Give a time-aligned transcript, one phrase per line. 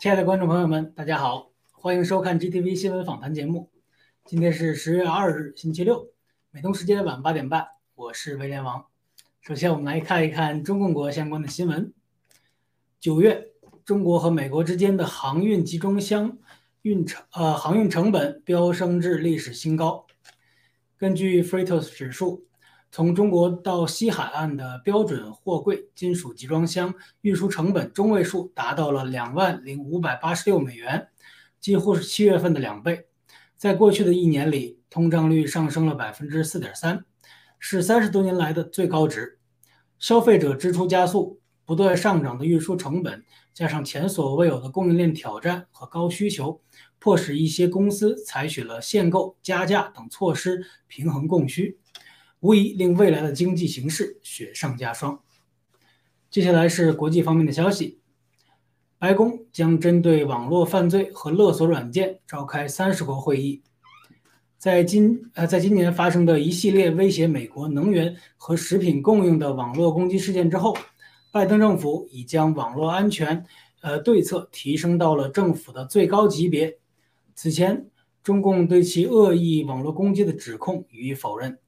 [0.00, 3.70] 亲爱的观众朋友们，大家好，欢迎收看 GTV 新闻访谈节目。
[4.24, 6.08] 今天是十月二日，星期六，
[6.50, 8.86] 美东时间晚八点半，我是威廉王。
[9.42, 11.92] 首先，我们来看一看中共国相关的新闻。
[12.98, 13.48] 九月，
[13.84, 16.38] 中国和美国之间的航运集装箱
[16.80, 20.06] 运成呃航运成本飙升至历史新高。
[20.96, 22.46] 根据 Freightos 指数。
[22.92, 31.08] 从中国到西海岸的标准货柜金属集装箱运输成本中位数达到了两万零五百八十六美元，
[31.60, 33.06] 几乎是七月份的两倍。
[33.56, 37.04] 在过去的一年里，通胀率上升了百分之四点三，
[37.60, 39.38] 是三十多年来的最高值。
[40.00, 43.24] 消费者支出加速，不断上涨的运输成本，
[43.54, 46.60] 加上前所未有的供应链挑战和高需求，
[46.98, 51.78] 迫使一些公司采取了限购、加价等措施平衡供需。
[52.40, 55.20] 无疑令未来的经济形势雪上加霜。
[56.30, 58.00] 接下来是国际方面的消息，
[58.98, 63.62] 白宫将针对网络犯罪和勒索软件召开三十国会议。
[64.56, 70.76] 在今呃，在今年发生的一系列威胁美国能源和食品供应的网络攻击事件之后，
[71.32, 73.44] 拜登政府已将网络安全
[73.80, 76.78] 呃对策提升到了政府的最高级别。
[77.34, 77.86] 此前，
[78.22, 81.58] 中共对其恶意网络攻击的指控予以否认。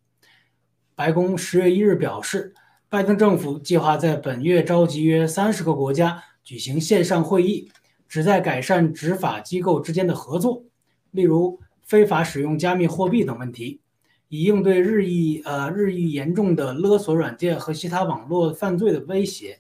[1.03, 2.55] 白宫十月一日表示，
[2.89, 7.69] 拜登政府计划在本月召集约三十个国家举行线上会议，
[8.09, 10.63] 旨在改善执法机构之间的合作，
[11.11, 13.81] 例如非法使用加密货币等问题，
[14.29, 19.59] 以应对日益呃日益严重的勒索软件和其他网络犯罪的威胁。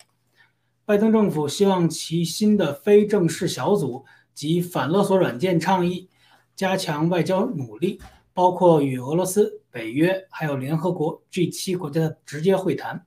[0.84, 6.08] 拜登政府希望其新的非正式小组及反勒索软件倡议
[6.54, 8.00] 加强外交努力。
[8.34, 13.06] 包括与俄罗斯、北约还有联合国 G 七国家的直接会谈。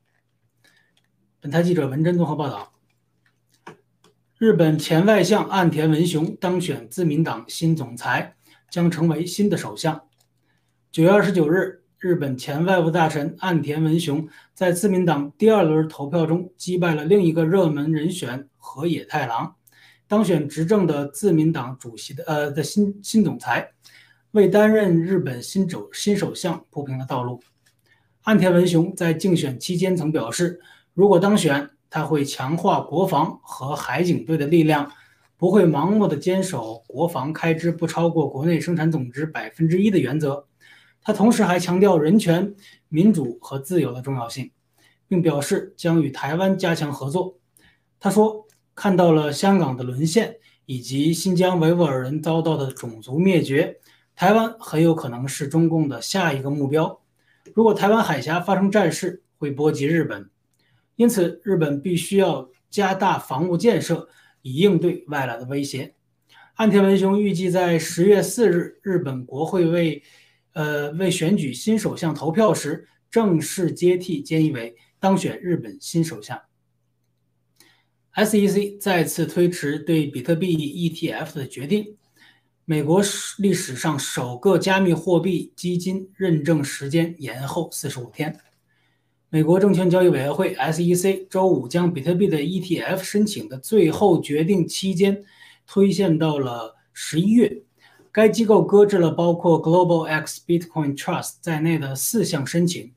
[1.40, 2.74] 本台记者文珍综合报道：
[4.40, 8.36] 日本前外相岸田文雄当选自民党新总裁，
[8.72, 10.08] 将成为新的首相。
[10.92, 19.56] 九月二十九日，日本前外务大臣岸田文雄在自民党第二轮投票中击败了另一个热门人选河野太郎，
[20.08, 23.72] 当选执政的自民党主席的呃的新新总裁。
[24.36, 27.40] 为担任日本新首新首相铺平了道路。
[28.24, 30.60] 岸田文雄在竞选期间曾表示，
[30.94, 34.92] 如果当选，他会强化国防和海警队的力量，
[35.38, 40.46] 不会盲目的坚守国防开支不超过国内生产总值百分之一的原则。
[41.02, 42.54] 他同时还强调人权、
[42.90, 44.52] 民主和自由的重要性，
[45.08, 47.38] 并表示将与台湾加强合作。
[48.02, 48.46] 他说
[48.76, 50.36] ：“看到了香港的沦陷
[50.66, 53.78] 以及新疆维吾尔人遭到的种族灭绝。”
[54.16, 57.02] 台湾很有可能是中共的下一个目标。
[57.54, 60.30] 如果台湾海峡发生战事，会波及日本，
[60.96, 64.08] 因此日本必须要加大防务建设，
[64.42, 65.96] 以应对外来的威胁。
[66.56, 70.02] 岸田文雄预计在十月四日日本国会为，
[70.54, 76.42] 呃为选举新首相投票时，正式接替菅义伟当选日本新首相。
[78.16, 81.98] SEC 再次推迟对比特币 ETF 的决定。
[82.68, 88.40] 美国史历史上首个加密货币基金认证时间延后四十五天。
[89.30, 95.24] 美国证券交易委员会 （SEC） 周五将比特币的 ETF 申请的最后决定期间
[95.68, 97.62] 推荐到了十一月。
[98.12, 102.92] 该机构搁置了包括 Global X Bitcoin Trust 在内的四项申请。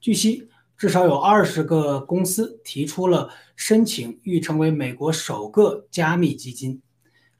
[0.00, 6.82] 据悉，至少有二十个公司提出了申请，欲成为美国首个加密基金。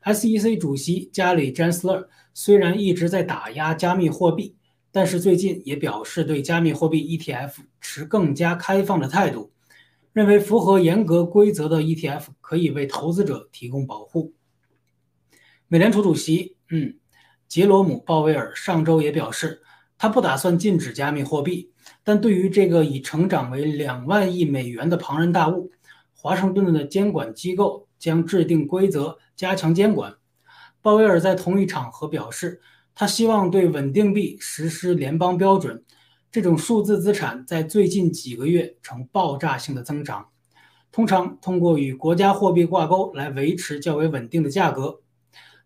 [0.05, 4.55] SEC 主席加里·詹斯勒虽然一直在打压加密货币，
[4.93, 9.51] 但是最近也表示对加密货币 ETF 持更加开放的态度，
[10.13, 14.35] 认为符合严格规则的 ETF 可以为投资者提供保护。
[15.69, 16.99] 美联储主席，嗯，
[17.49, 19.63] 杰罗姆·鲍威尔上周也表示，
[19.97, 21.71] 他不打算禁止加密货币，
[22.03, 25.71] 但对于这个已成长为两万亿美元的庞然大物，
[26.13, 27.84] 华盛顿的监管机构。
[27.99, 30.15] 将制定规则，加强监管。
[30.83, 32.61] 鲍威尔在同一场合表示，
[32.95, 35.83] 他希望对稳定币实施联邦标准。
[36.31, 40.27] 这种数字资产在最近几个月呈爆炸性的增长，
[40.93, 45.01] 通常通过与国家货币挂钩来维持较为稳定的价格。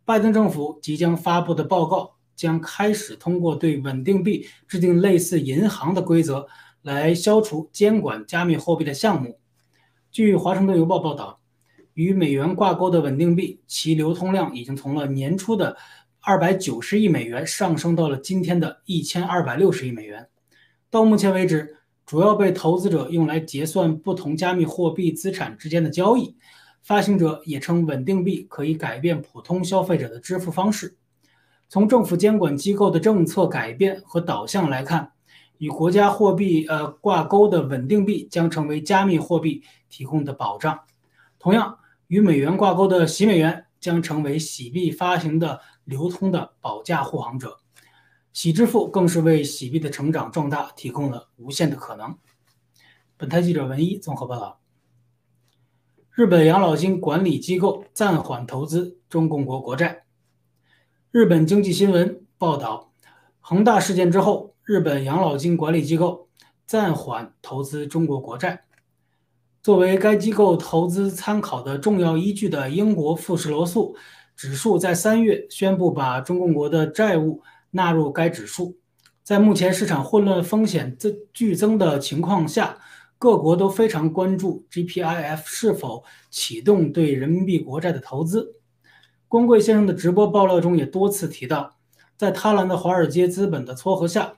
[0.05, 6.47] 拜登政府即将发布的报告将开始通过对稳定币制定类似银行的规则，
[6.83, 9.41] 来消除监管加密货币的项目。
[10.11, 11.41] 据《华盛顿邮报》报道。
[11.99, 15.77] 与美元挂钩的稳定币，其流通量已经从了年初的
[16.21, 20.29] 二百九十亿美元上升到了今天的一千二百六十亿美元。
[20.91, 26.37] 到目前为止，主要被投资者用来结算不同加密货币资产之间的交易，
[26.85, 30.97] 发行者也称稳定币可以改变普通消费者的支付方式。
[31.69, 35.11] 从政府监管机构的政策改变和导向来看，
[35.59, 40.79] 与国家货币呃挂钩的稳定币将成为加密货币提供的保障。
[41.41, 41.79] 同样，
[42.09, 47.59] 与美元挂钩的洗美元将成为洗币发行的流通的保驾护航者。
[48.33, 52.17] 洗支付更是为洗币的成长壮大提供了无限的可能。
[53.17, 54.61] 本台记者文一综合报道。
[56.13, 60.05] 日本养老金管理机构暂缓投资中共国国债。
[61.11, 62.93] 日本经济新闻报道，
[63.41, 66.29] 恒大事件之后，日本养老金管理机构
[66.65, 68.65] 暂缓投资中国国债。
[69.63, 73.97] 作为该机构投资参考的重要依据的英国富时罗素
[74.37, 78.77] 指数在三月宣布把中共国的债务纳入该指数。
[79.23, 82.79] 在目前市场混乱、风险增剧增的情况下。
[83.21, 88.55] 各国都非常关注 GPIF 是否启动对人民币国债的投资。
[89.27, 91.75] 光贵先生的直播爆料中也多次提到，
[92.17, 94.35] 在贪婪的华尔街资本的撮合下，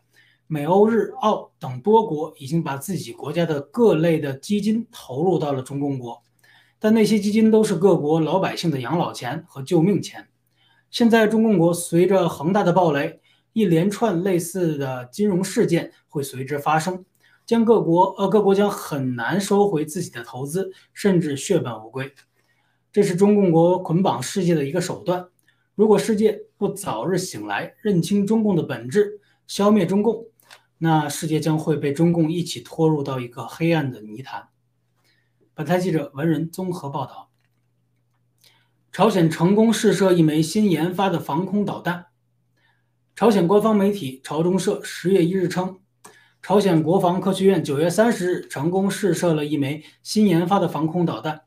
[0.53, 6.21] 美、欧、日、澳等多国已经把自己国家的各类的基金投入到了中共国，
[6.81, 10.27] 但那些基金都是各国老百姓的养老钱和救命钱。
[10.91, 13.21] 现在中共国随着恒大的暴雷，
[13.53, 17.05] 一连串类似的金融事件会随之发生。
[17.47, 22.13] 将各国呃各国将很难收回自己的投资，甚至血本无归。
[22.91, 25.29] 这是中共国捆绑世界的一个手段。
[25.77, 30.27] 如果世界不早日醒来，认清中共的本质，消灭中共，
[30.83, 34.49] 那世界将会被中共一起拖入到一个黑暗的泥潭。
[35.53, 37.31] 本台记者文人综合报道：
[38.91, 42.07] 朝鲜成功试射一枚新研发的防空导弹。
[43.15, 45.81] 朝鲜官方媒体朝中社十月一日称。
[46.41, 51.43] 朝鲜国防科学院九月三十日成功试射了一枚新研发的防空导弹，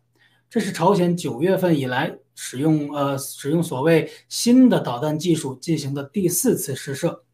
[0.48, 7.25] 这是朝鲜九月份以来使用呃使用所谓新的导弹技术进行的第四次试射。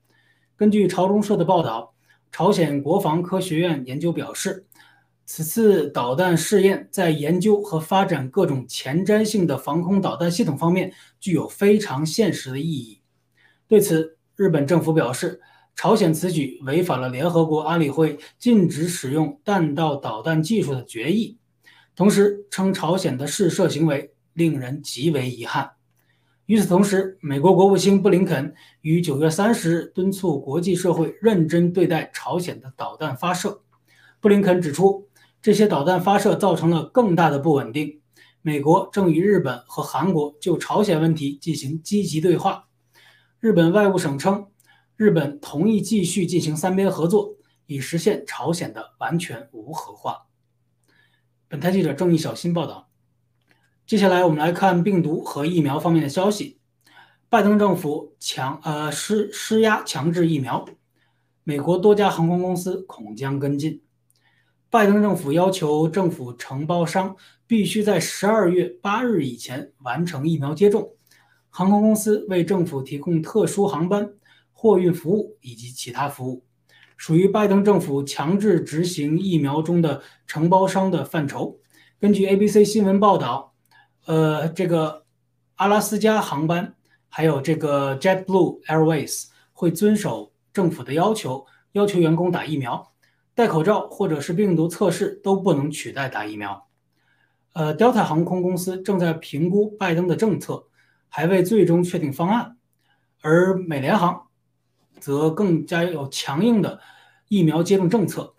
[0.59, 1.93] 根据朝中社的报道，
[2.33, 4.65] 朝鲜国防科学院研究表示，
[5.25, 12.99] 此次导弹试验在研究和发展各种前瞻性的防空导弹系统方面具有非常现实的意义。
[13.69, 15.39] 对此，日本政府表示。
[15.75, 21.37] 朝鲜此举违反了联合国安理会禁止使用弹道导弹技术的决议，
[21.95, 25.71] 同时称朝鲜的试射行为令人极为遗憾。
[26.49, 33.61] 与此同时，美国国务卿布林肯于九月三十日敦促国际社会认真对待朝鲜的导弹发射。
[34.19, 35.07] 布林肯指出，
[35.43, 38.01] 这些导弹发射造成了更大的不稳定。
[38.41, 42.67] 美国正与日本和韩国就朝鲜问题进行积极对话。
[43.39, 44.47] 日本外务省称。
[44.95, 47.35] 日本同意继续进行三边合作，
[47.67, 50.25] 以实现朝鲜的完全无核化。
[51.47, 52.88] 本台记者郑义小新报道。
[53.89, 56.59] 接下来我们来看病毒和疫苗方面的消息。
[57.27, 60.63] 拜登政府强呃施施压强制疫苗，
[61.43, 63.81] 美国多家航空公司恐将跟进。
[64.69, 67.15] 拜登政府要求政府承包商
[67.47, 70.93] 必须在十二月八日以前完成疫苗接种。
[71.49, 74.11] 航空公司为政府提供特殊航班。
[74.53, 76.43] 货运服务以及其他服务，
[76.95, 81.57] 属于拜登政府强制执行疫苗中的承包商的范畴。
[81.99, 83.48] 根据 ABC 新闻报道，
[84.09, 85.05] 呃，这个
[85.57, 86.73] 阿拉斯加航班
[87.09, 92.91] 还有这个 JetBlue Airways 会遵守政府的要求，要求员工打疫苗、
[93.35, 96.65] 戴口罩或者是病毒测试都不能取代打疫苗。
[97.53, 100.63] 呃，Delta 航空公司正在评估拜登的政策，
[101.07, 102.57] 还未最终确定方案，
[103.21, 104.25] 而美联航。
[104.99, 106.79] 则更加有强硬的
[107.27, 108.33] 疫苗接种政策。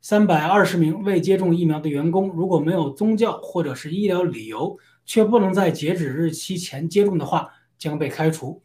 [0.00, 7.48] 三百二十名未接种疫苗的员工，如果没有宗教或者是医疗理由，却不能在截止日期前接种的话，
[7.78, 8.62] 将被开除。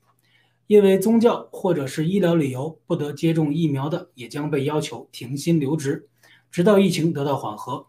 [0.67, 6.07] 因为宗教或者是医疗理由不得接种疫苗的，也将被要求停薪留职，
[6.49, 7.87] 直到疫情得到缓和。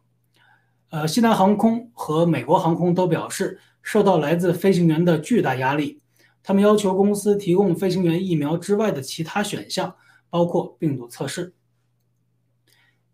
[0.90, 6.00] 呃，西南航空和美国航空都表示，受到来自飞行员的巨大压力。
[6.42, 9.94] 他们要求公司提供飞行员疫苗之外的其他选项，
[10.28, 11.54] 包括病毒测试。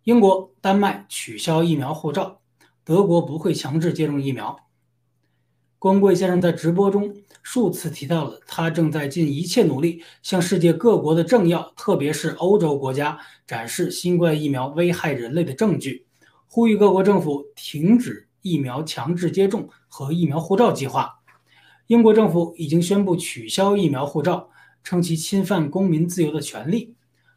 [0.05, 2.41] 英国、丹麦取消疫苗护照，
[2.83, 4.59] 德国不会强制接种疫苗。
[5.81, 13.17] 光贵先生在直播中数次提到了，他正在尽一切努力向世界各国的政要，特别是欧洲国家
[13.47, 16.05] 展示新冠疫苗危害人类的证据，
[16.49, 21.21] 呼吁各国政府停止疫苗强制接种和疫苗护照计划。
[21.87, 24.51] 英国政府已经宣布取消疫苗护照，
[24.83, 26.97] 称其侵犯公民自由的权利。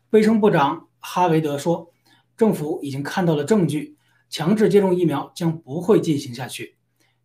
[0.10, 1.92] 卫生部长哈维德说
[2.36, 3.96] ：“政府已经看到了证据，
[4.32, 6.76] 强制接种疫苗将不会进行下去。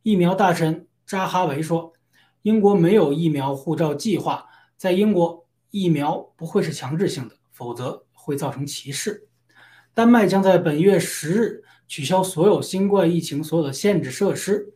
[0.02, 1.92] 疫苗大臣扎哈维说
[2.42, 4.46] ：“英国没有疫苗护照计划，
[4.76, 9.28] 在英国疫苗不会是强制性的，否则会造成歧视。”
[9.94, 14.74] 丹麦将在本月十日取消所有新冠疫情所有的限制设施。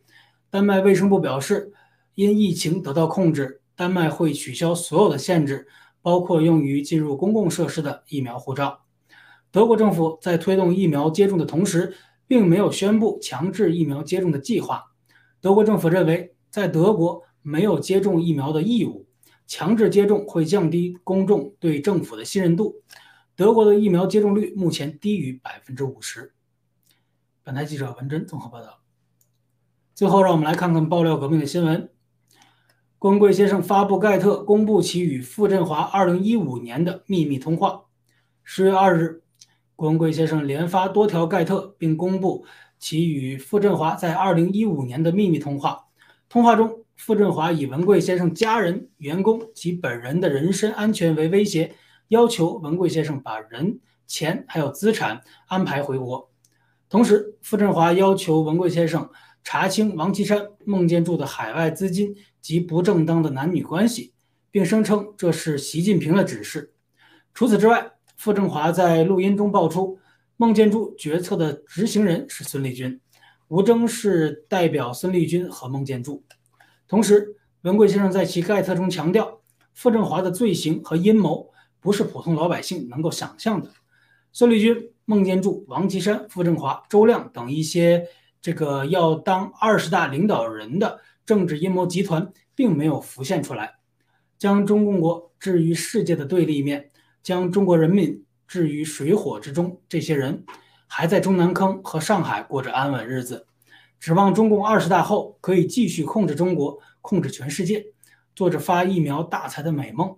[0.49, 1.73] 丹麦卫生部表示，
[2.15, 5.67] 因疫情得到控制，丹麦会取消所有的限制，
[6.01, 8.85] 包括用于进入公共设施的疫苗护照。
[9.51, 11.93] 德国政府在推动疫苗接种的同时，
[12.25, 14.90] 并没有宣布强制疫苗接种的计划。
[15.41, 19.07] 德国政府认为，在德国没有接种疫苗的义务，
[19.47, 22.75] 强制接种会降低公众对政府的信任度。
[23.35, 26.33] 德国的疫苗接种率目前低于百分之五十。
[27.43, 28.81] 本台记者文珍综合报道。
[29.95, 31.89] 最后，让我们来看看爆料革命的新闻。
[32.99, 37.85] 郭文贵先生发布盖特公布其与傅振华二零一五年的秘密通话。
[38.43, 39.23] 十月二日，
[39.75, 42.45] 郭文贵先生连发多条盖特，并公布
[42.81, 45.85] 其与傅振华在二零一五年的秘密通话。
[46.27, 51.75] 通话中，傅振华以文贵先生家人、员工及本人的人身安全为威胁。
[52.09, 56.29] 要求文贵先生把人、钱还有资产安排回国，
[56.89, 59.09] 同时，傅振华要求文贵先生
[59.45, 64.13] 查清王岐山、孟建柱的海外资金及不正当的男女关系，
[64.51, 66.73] 并声称这是习近平的指示。
[67.33, 69.97] 除此之外，傅振华在录音中爆出，
[70.41, 72.99] 孟建柱决策的执行人是孙立军，
[73.47, 76.23] 吴征是代表孙立军和孟建柱。
[76.87, 79.39] 同时，文贵先生在其盖特中强调，
[79.75, 81.51] 傅政华的罪行和阴谋。
[81.79, 83.69] 不是普通老百姓能够想象的。
[84.31, 88.07] 孙立军、孟建柱、王岐山、傅政华、周亮等一些
[88.41, 93.75] 这个要当二十大领导人的政治阴谋集团，并没有浮现出来，
[94.39, 96.89] 将中共国置于世界的对立面，
[97.21, 99.79] 将中国人民置于水火之中。
[99.87, 100.43] 这些人
[100.85, 103.47] 还在中南坑和上海过着安稳日子，
[103.97, 107.85] 指望中共二十大后可以继续控制中国、控制全世界，
[108.35, 110.17] 做着发疫苗大财的美梦。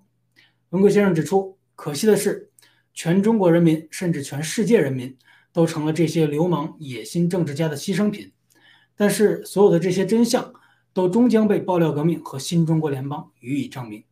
[0.70, 2.50] 文贵先生指出，可惜的是，
[2.92, 5.16] 全中国人民甚至全世界人民
[5.52, 8.32] 都成了这些流氓野心政治家的牺牲品。
[8.96, 10.52] 但是，所有的这些真相
[10.92, 14.04] 都终将被爆料革命和新中国联邦予以证明。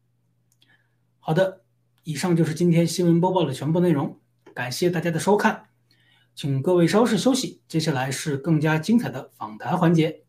[1.19, 1.60] 好的，
[2.03, 4.17] 以上就是今天新闻播报的全部内容，
[4.55, 5.65] 感谢大家的收看，
[6.33, 10.23] 请各位稍事休息，接下来是更加精彩的访谈环节。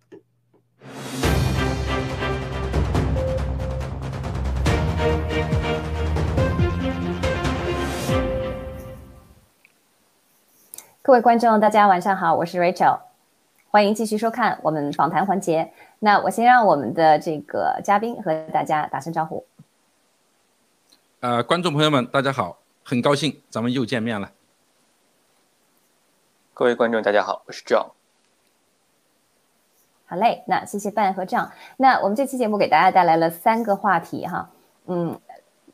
[11.00, 13.00] 各位观众，大家晚上好，我是 Rachel，
[13.70, 15.72] 欢迎继续收看我们访谈环节。
[16.00, 19.46] 那我先让我们的这个嘉宾和大家打声招呼。
[21.22, 24.28] 呃，观众朋友们，大家好，很高兴咱们又见面了。
[26.52, 27.90] 各位观众，大家好，我是 John。
[30.04, 31.52] 好嘞，那谢谢范和张。
[31.76, 34.50] 那我们这期节目给大家带来了三个话题哈，
[34.86, 35.16] 嗯，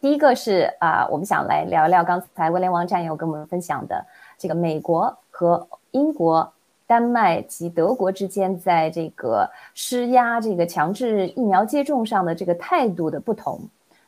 [0.02, 4.04] 第一个是啊，我们想来聊聊刚才威廉王战友跟我们分享的。
[4.36, 6.52] 这个美国和英国、
[6.86, 13.58] 丹麦及德国之间在这个施压、这个强制疫苗接种上的这个态度的不同。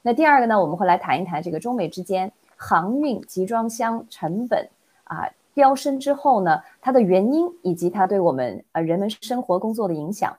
[0.03, 4.69] 那第二个呢，我们会来谈一谈这个中美之间航运集装箱成本
[5.05, 10.37] 啊飙升之后呢，它的原因以及它对我们呃人们生活工作的影响。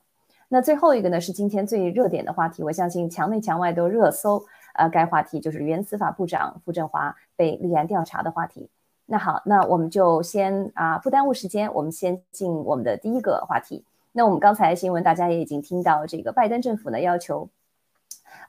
[0.49, 4.43] 那最后一个呢，是今天最热点的话题，我相信墙内墙外都热搜。
[4.73, 8.69] 呃，该话题就是原司法部长傅政华被立案调查的话题。
[9.05, 13.83] 那好，那我们就先啊，不耽误时间，我们先进我们的第一个话题。
[14.13, 17.49] 那我们刚才新闻大家也已经听到，这个拜登政府呢要求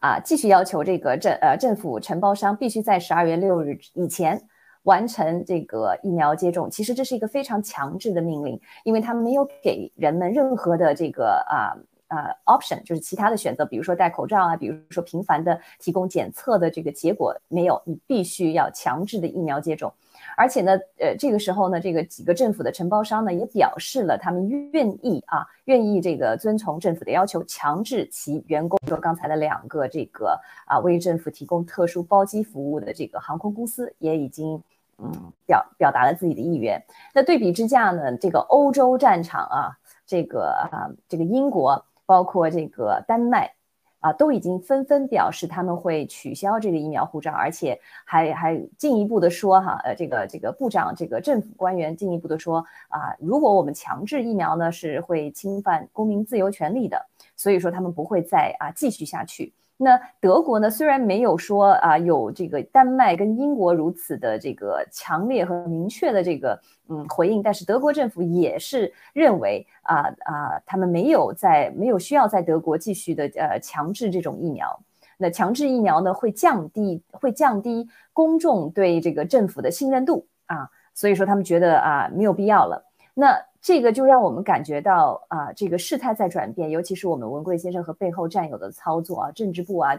[0.02, 4.42] 啊，继续要求这个政呃政府承包商必须在十二月六日以前
[4.82, 6.68] 完成这个疫苗接种。
[6.68, 11.78] 其实这是一个非常强制的命令，因为他们没有给人们任何的这个啊
[12.09, 12.16] 呃
[12.47, 19.94] option，就是其他的选择，比如说戴口罩啊，比如说频繁的提供检测的这个结果没有，你必须要强制的疫苗接种。
[20.37, 28.79] 而且呢，呃，这个时候呢，这个几个政府的承包商呢，也表示了他们愿意啊，愿意这个遵从政府的要求，强制其员工。
[28.87, 34.62] 说刚才的两个这个啊，为政府提供特殊包机服务的这个航空公司，也已经
[34.99, 35.11] 嗯
[35.47, 36.83] 表表达了自己的意愿。
[37.15, 43.53] 那对比之下呢，这个欧洲战场啊，这个啊，这个英国，包括这个丹麦。
[44.02, 57.06] 啊，都已经纷纷表示他们会取消这个疫苗护照，而且还还进一步的说哈，呃，这个这个部长，这个政府官员进一步的说啊，如果我们强制疫苗呢，是会侵犯公民自由权利的，
[57.37, 59.53] 所以说他们不会再啊继续下去。
[59.83, 60.71] 那德国呢？
[60.71, 74.81] 虽然没有说啊有这个丹麦跟英国如此的这个强烈和明确的这个嗯回应，但是德国政府也是认为啊啊，他们没有在没有需要在德国继续的呃强制这种疫苗。
[75.18, 82.85] 那强制疫苗呢，会降低会降低公众对这个政府的信任度啊，所以说他们觉得啊没有必要了。
[83.14, 89.96] 那这个就让我们感觉到啊，这个事态在转变，尤其是我们文贵先生和背后战友的操作啊，政治部啊，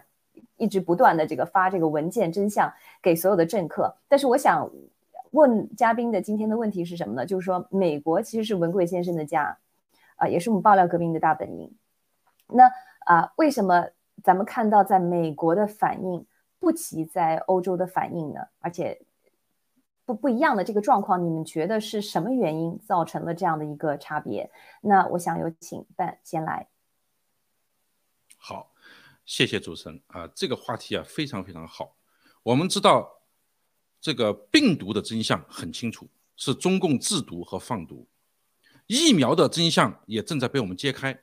[0.58, 2.70] 一直不断的这个发这个文件真相
[3.02, 3.96] 给所有的政客。
[4.10, 4.70] 但是我想
[5.32, 7.26] 问嘉宾的今天的问题是什么呢？
[7.26, 9.58] 就是说，美国其实是文贵先生的家，
[10.18, 11.74] 啊，也是我们爆料革命的大本营。
[12.50, 12.70] 那
[13.06, 13.88] 啊，为什么
[14.22, 16.26] 咱们看到在美国的反应
[16.60, 18.42] 不及在欧洲的反应呢？
[18.60, 19.02] 而且。
[20.06, 24.52] 不不一样的这个状况，你们觉得是什么原因造成了这样的一个差别？
[24.82, 26.68] 那我想有请范先来。
[28.38, 28.74] 好，
[29.26, 31.96] 谢谢主持人啊，这个话题啊非常非常好。
[32.44, 33.22] 我们知道
[34.02, 38.06] 这个病毒的真相很清楚，是中共制毒和放毒；
[38.88, 41.18] 疫苗的真相也正在被我们揭开。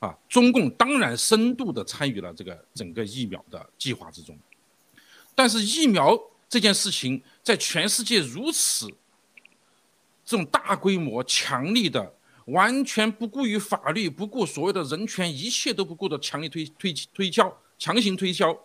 [0.00, 4.36] 啊，中共当然深度的参与了这个整个疫苗的计划之中，
[5.36, 6.18] 但是疫苗。
[6.48, 8.88] 这件事情在全世界如此
[10.24, 12.14] 这种大规模、强力的、
[12.46, 18.58] 完全不顾于法律、不顾所谓的人权、一切都不顾的强力推推推销、强行推销，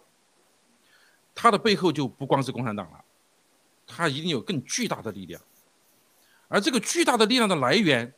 [1.35, 3.03] 它的背后就不光是共产党了，
[3.85, 5.41] 它一定有更巨大的力量，
[6.47, 8.13] 而这个巨大的力量的来源，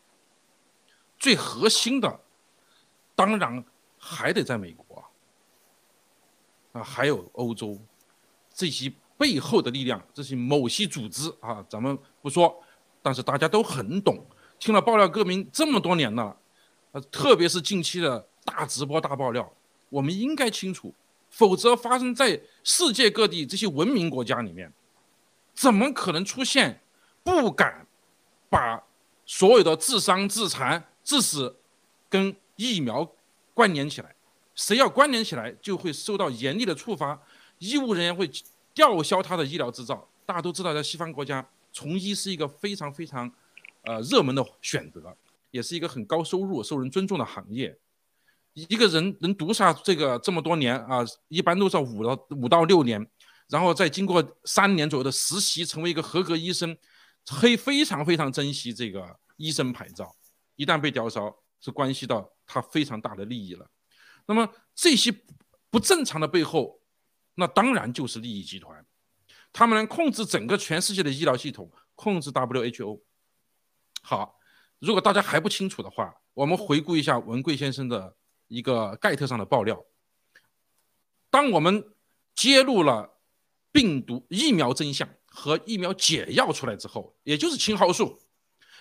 [1.17, 2.19] 最核心的，
[3.15, 3.65] 当然
[3.97, 5.04] 还得在美国
[6.73, 7.80] 啊，还有欧洲。
[8.54, 8.93] 这些。
[9.17, 12.54] 背后的力量，这些某些组织啊，咱们不说，
[13.01, 14.25] 但是大家都很懂。
[14.60, 16.36] 听了爆料歌名这么多年了，
[16.91, 19.49] 呃，特别是近期的大直播、大爆料，
[19.89, 20.93] 我们应该清楚，
[21.30, 24.71] 否则发生在世界各地这些文明国家里面，
[25.54, 26.82] 怎么可能出现
[27.23, 27.88] 不敢
[28.49, 28.84] 把
[29.25, 31.56] 所有的自伤、自残、致死
[32.10, 33.10] 跟疫苗
[33.54, 34.15] 关联起来？
[34.56, 37.21] 谁要关联起来，就会受到严厉的处罚，
[37.60, 38.30] 医务人员会。
[38.76, 43.32] 吊销他的医疗执照，大家都知道，在西方国家，从医是一个非常非常，
[43.84, 45.16] 呃，热门的选择，
[45.50, 47.80] 也是一个很高收入、受人尊重的行业。
[48.54, 53.10] 一个人能读下这个这么多年啊，一般都是五到五到六年，
[53.48, 56.78] 然后再经过三年左右的实习，成为一个合格医生，
[57.50, 60.14] 以非常非常珍惜这个医生牌照。
[60.58, 63.66] 一旦被吊销，是关系到他非常大的利益了。
[64.26, 65.14] 那么这些
[65.70, 66.82] 不正常的背后。
[67.36, 68.86] 那当然就是利益集团，
[69.52, 73.02] 他们能控制整个全世界的医疗系统，控制 WHO。
[74.02, 74.39] 好，
[74.80, 78.15] 如果大家还不清楚的话，我们回顾一下文贵先生的
[78.48, 79.86] 一个盖特上的爆料。
[81.30, 81.93] 当我们
[82.34, 83.19] 揭露了
[83.71, 88.21] 病毒疫苗真相和疫苗解药出来之后，也就是青蒿素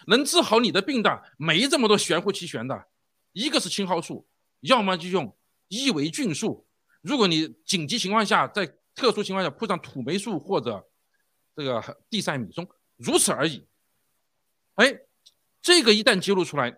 [0.06, 2.86] 能治好你的病的，没这么多玄乎其玄的，
[3.32, 4.28] 一个是青蒿素，
[4.60, 5.36] 要么就用
[5.68, 6.63] 伊维菌素。
[7.04, 10.82] 如果你紧急情况下，在特殊情况下铺上土霉素或者
[11.54, 13.68] 这个地塞米松，如此而已。
[14.76, 15.00] 哎，
[15.60, 16.74] 这个一旦揭露出来，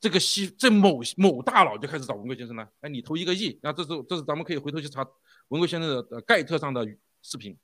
[0.00, 2.66] 这个西这某某大佬就开始找文贵先生了。
[2.80, 5.06] 哎，你投一个亿，那这是这是咱们可以回头去查
[5.48, 6.86] 文贵先生的盖特上的
[7.20, 7.54] 视频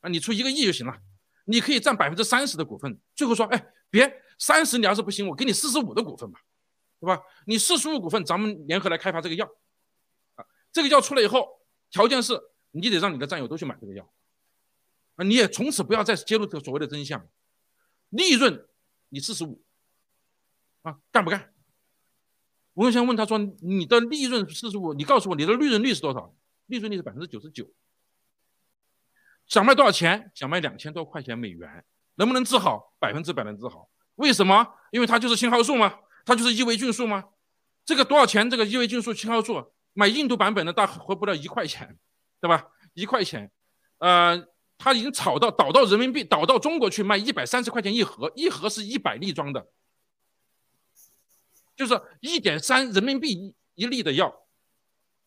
[0.00, 0.98] 啊，你出一个亿就行了，
[1.44, 2.98] 你可以占百分之三十的股份。
[3.14, 6.40] 最后说，哎，别三十你要是不行，我给你四十五的股份吧，
[6.98, 7.22] 对吧？
[7.46, 9.48] 你四十五股份，咱们联合来开发这个药。
[10.76, 12.38] 这个药出来以后，条件是
[12.72, 14.12] 你得让你的战友都去买这个药，
[15.14, 17.26] 啊，你也从此不要再揭露这个所谓的真相，
[18.10, 18.68] 利润
[19.08, 19.64] 你四十五，
[20.82, 21.54] 啊，干不干？
[22.74, 26.36] 我想问他说，你的利润四十五，你告诉我你的利润率是多少？
[26.66, 27.72] 利润率是百分之九十九。
[29.46, 30.30] 想卖多少钱？
[30.34, 31.86] 想卖两千多块钱美元，
[32.16, 32.94] 能不能治好？
[32.98, 33.88] 百分之百能治好。
[34.16, 34.74] 为什么？
[34.90, 36.00] 因为它就是青蒿素吗？
[36.26, 37.30] 它就是伊维菌素吗？
[37.86, 38.50] 这个多少钱？
[38.50, 39.72] 这个伊维菌素、青蒿素？
[39.98, 41.98] 买印度版本的大回不了一块钱，
[42.38, 42.68] 对吧？
[42.92, 43.50] 一块钱，
[43.96, 49.66] 呃，他已经炒到倒到人民币，倒到中国去卖一百三十块钱一盒，一盒是一百粒装的，
[51.74, 54.46] 就是一点三人民币一一粒的药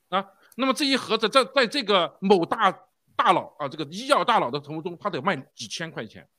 [0.10, 0.24] 啊。
[0.56, 2.72] 那么这一盒子在在这个某大
[3.16, 6.30] 大佬啊，这个医药大佬的头中，他得卖几千块钱。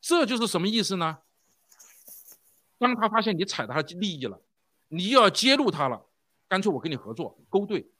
[0.00, 1.18] 这就是什么意思呢？
[2.78, 4.40] 当他发现你踩到他利益了，
[4.86, 6.07] 你又要揭露他了。
[6.48, 7.90] 干脆我跟你合作勾兑，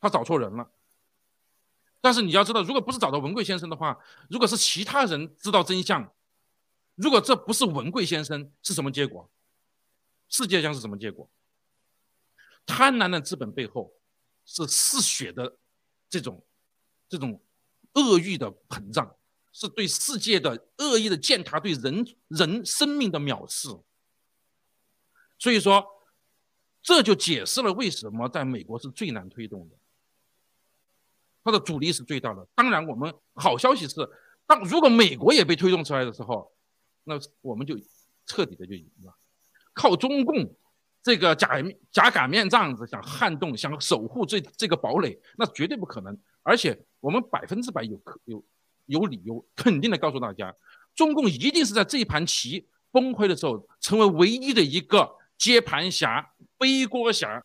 [0.00, 0.70] 他找错人了。
[2.00, 6.12] 但是你要知道，如果不是找到文贵先生的话，如果是其他人知道真相，
[6.96, 9.30] 如果这不是文贵先生，是什么结果？
[10.28, 11.30] 世界将是什么结果？
[12.66, 13.94] 贪婪的资本背后
[14.44, 15.56] 是嗜血的
[16.08, 16.44] 这种
[17.08, 17.40] 这种
[17.92, 19.16] 恶欲的膨胀，
[19.52, 23.68] 是对世界的恶意的践踏，对人人生命的藐视。
[25.38, 25.93] 所以说，
[26.84, 29.76] 这就解释了为什么在美国是最难推动的，
[31.42, 32.46] 它的阻力是最大的。
[32.54, 34.06] 当然，我们好消息是，
[34.46, 36.52] 当如果美国也被推动出来的时候，
[37.04, 37.74] 那我们就
[38.26, 39.16] 彻底的就赢了。
[39.72, 40.54] 靠中共
[41.02, 41.54] 这个假
[41.90, 46.14] 假擀面杖子想撼动、想守护这这个堡垒，那绝对不可能。
[46.42, 48.44] 而且我们百分之百有可有
[48.84, 50.54] 有理由肯定的告诉大家，
[50.94, 55.16] 中共一定是在这一盘棋崩溃的时候，成为唯一的一个。
[55.36, 56.32] 接盘侠、
[56.64, 57.44] 背锅侠，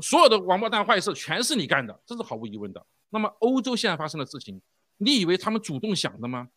[0.00, 2.86] 所有的王八蛋坏事全是你干的，这是毫无疑问的。
[3.08, 4.62] 那么欧洲现在发生的事情，
[4.98, 6.48] 你以为他们主动想的吗？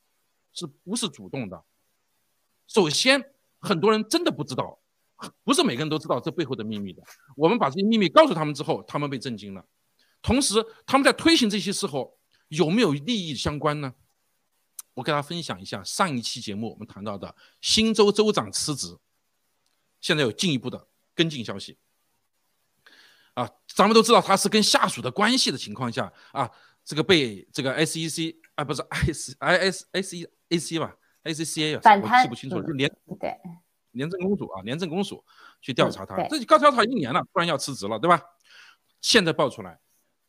[0.54, 1.64] 是不是主动的？
[2.68, 4.78] 首先，很多人真的不知道，
[5.44, 7.02] 不是每个人都知道这背后的秘密的。
[7.36, 9.66] 我们把这些秘密告诉他们之后，他们被震惊了。
[10.22, 12.16] 同时，他们在推行这些时候
[12.50, 13.92] 有没有利益相关呢？
[14.94, 18.96] 我跟大家分享一下上一期节目我们谈到的新州州长辞职。
[20.00, 21.78] 现在有进一步的跟进消息，
[23.34, 26.50] 啊，咱们都知道他是跟下属的关系的情况下啊，
[26.84, 33.36] 这个被这个 SEC 啊不是 S I S S E A C 吧 A C C A 啊我记不清楚了，就廉对
[33.92, 35.24] 廉政公署啊，廉政公署
[35.62, 38.22] 去调查他，这刚调查一年了，突然要辞职了，对吧？
[39.02, 39.80] 现在爆出来，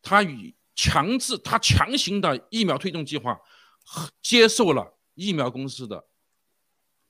[0.02, 3.38] 他与强制他强行的疫苗推动计划，
[4.22, 6.06] 接受了疫苗公司的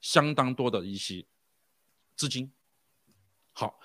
[0.00, 1.26] 相当多的一些。
[2.16, 2.52] 资金
[3.52, 3.80] 好，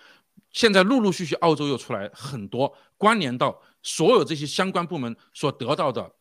[0.52, 6.16] 现在陆陆续续澳洲又出来很多关联到所有这些相关部门所得到的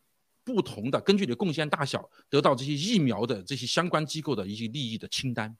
[0.44, 5.56] 不同的，根据你的贡献大小得到这些疫苗的这些相关机构的一些利益的清单。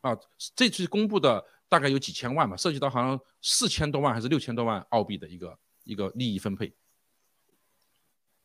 [0.00, 0.16] 啊，
[0.54, 6.72] 这次公布的大概有几千万吧，涉及到好像四千多万还是六千多万澳币的一个一个利益分配。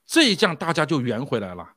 [0.06, 1.76] 这一降大家就圆回来了，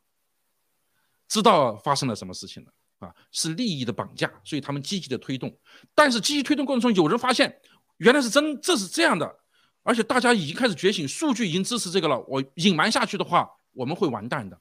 [1.28, 2.72] 知道发生了什么事情了。
[3.04, 5.54] 啊，是利益的绑架，所以他们积极的推动。
[5.94, 7.60] 但是积极推动过程中，有人发现
[7.98, 9.38] 原来是真，这是这样的，
[9.82, 12.18] 而且大家已经开始觉醒，数据已经支持这个了。
[12.26, 14.58] 我隐瞒下去的话，我们会完蛋的，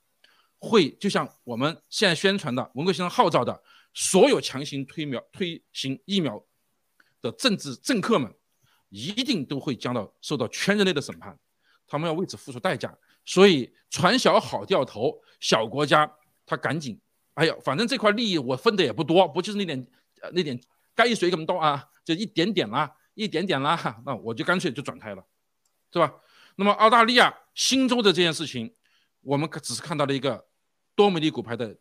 [0.59, 6.43] 会就像我们现在宣传的、文贵先生号召的，所有强行推苗推行疫苗
[7.21, 8.33] 的政治政客们，
[8.89, 11.37] 一定都会将到受到全人类的审判，
[11.87, 12.95] 他们要为此付出代价。
[13.25, 16.11] 所以船小好掉头，小国家
[16.45, 16.99] 他赶紧。
[17.35, 19.87] 哎呀，反正这块利益我分的也不多，不就是那点，
[20.33, 20.59] 那点
[20.93, 25.25] 该水么多啊，就一点点啦，一点点啦，那我就干脆就转开了，
[25.91, 26.13] 是吧？
[26.57, 28.71] 那么澳大利亚新州的这件事情，
[29.21, 30.45] 我们只是看到了一个
[30.95, 31.75] 多米尼骨牌的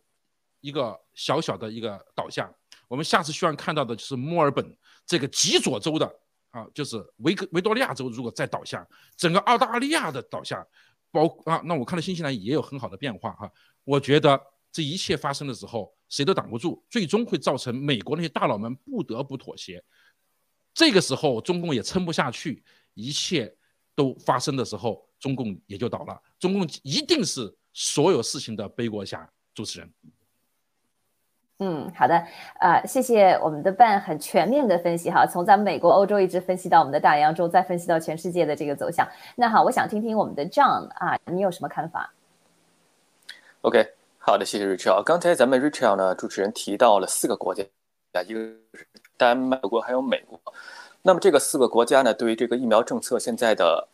[0.62, 2.51] 一个小小的一个倒下，
[2.88, 6.07] 我们下次希望看到的就是墨尔本这个极左州的
[6.51, 8.88] 啊，就是维维多利亚州如果再倒下，
[9.19, 10.67] 整个澳大利亚的倒下，
[11.11, 13.53] 包啊，那我看到新西兰也有很好的变化哈，
[13.85, 14.52] 我觉得。
[14.73, 19.85] 这一切发生的时候，谁都挡不住，最终会造成美国那些大佬们不得不妥协。
[20.73, 23.55] 这个时候，中共也撑不下去，一切
[23.95, 26.19] 都发生的时候，中共也就倒了。
[26.39, 29.31] 中共一定是所有事情的背锅侠。
[29.55, 29.93] 主持人，
[31.59, 32.27] 嗯，好的，
[32.59, 39.07] 呃，谢谢我们的办很全面的分析哈，从咱们美国、欧洲一直分析到我们的大洋洲，再分析到全世界的这个走向。
[39.37, 42.15] 那好，我想听听我们的 John 啊，你有什么看法
[43.61, 44.02] ？OK。
[44.25, 45.03] 好的，谢谢 Rachel。
[45.03, 47.65] 刚才咱们 Rachel 呢，主持人提到了四个国家，
[48.25, 48.39] 一个
[48.73, 50.41] 是丹麦国，还有美国。
[51.03, 53.89] 那么这个四个国家呢，对于这个疫苗政策现在的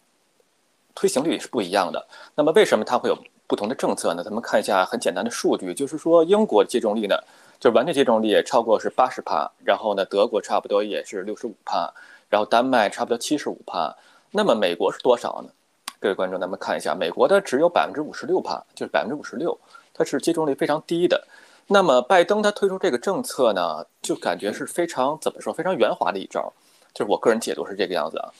[0.94, 2.06] 推行率是不一样的。
[2.34, 4.22] 那么为什么它会有不同的政策呢？
[4.22, 7.16] 咱们看一下很简单的数据，就是说英国接种率呢，
[7.58, 11.90] 就完全接种率也超过是八十帕，然后呢，德国差不多也是六十五帕，
[12.28, 13.96] 然后丹麦差不多七十五帕。
[14.30, 15.50] 那么美国是多少呢？
[15.98, 19.58] 各位观众，咱们看一下，美国的只有百分之五十六帕，就是百分之五十六。
[19.98, 21.26] 它是接种率非常低的，
[21.66, 26.52] 那么拜登他推出这个政策呢，就感觉是非常怎么说，非常圆滑的一招，
[26.94, 28.30] 就是我个人解读是这个样子啊。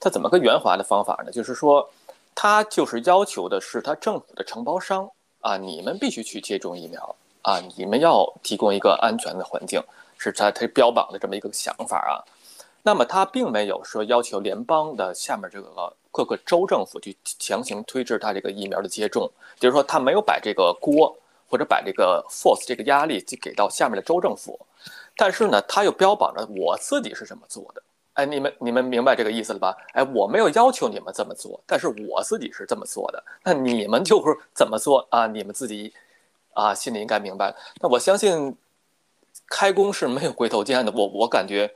[0.00, 1.30] 他怎么个圆滑的方法呢？
[1.30, 1.86] 就是说，
[2.34, 5.06] 他就是要求的是他政府的承包商
[5.40, 9.82] 啊，你们必须去接种疫苗啊，你们要提供一个安全的环境，
[10.16, 12.24] 是他他标榜的这么一个想法啊。
[12.82, 15.94] 那么他并没有说要求联邦的下面这个。
[16.12, 21.16] 各个州政府去强行推制他这个疫苗的接种，就是说他没有把这个锅
[21.48, 24.60] 或者把这个 force 这个压力去给到下面的州政府，
[25.16, 27.82] 但是呢，他又标榜着我自己是这么做的。
[28.12, 29.74] 哎，你们你们明白这个意思了吧？
[29.94, 33.24] 哎，我没有要求你们这么做，但是我自己是这么做的。
[33.42, 35.26] 那你们就是怎么做啊？
[35.26, 35.94] 你们自己
[36.52, 37.54] 啊，心里应该明白。
[37.80, 38.54] 那我相信
[39.46, 40.92] 开工是没有回头箭的。
[40.92, 41.74] 我我感觉。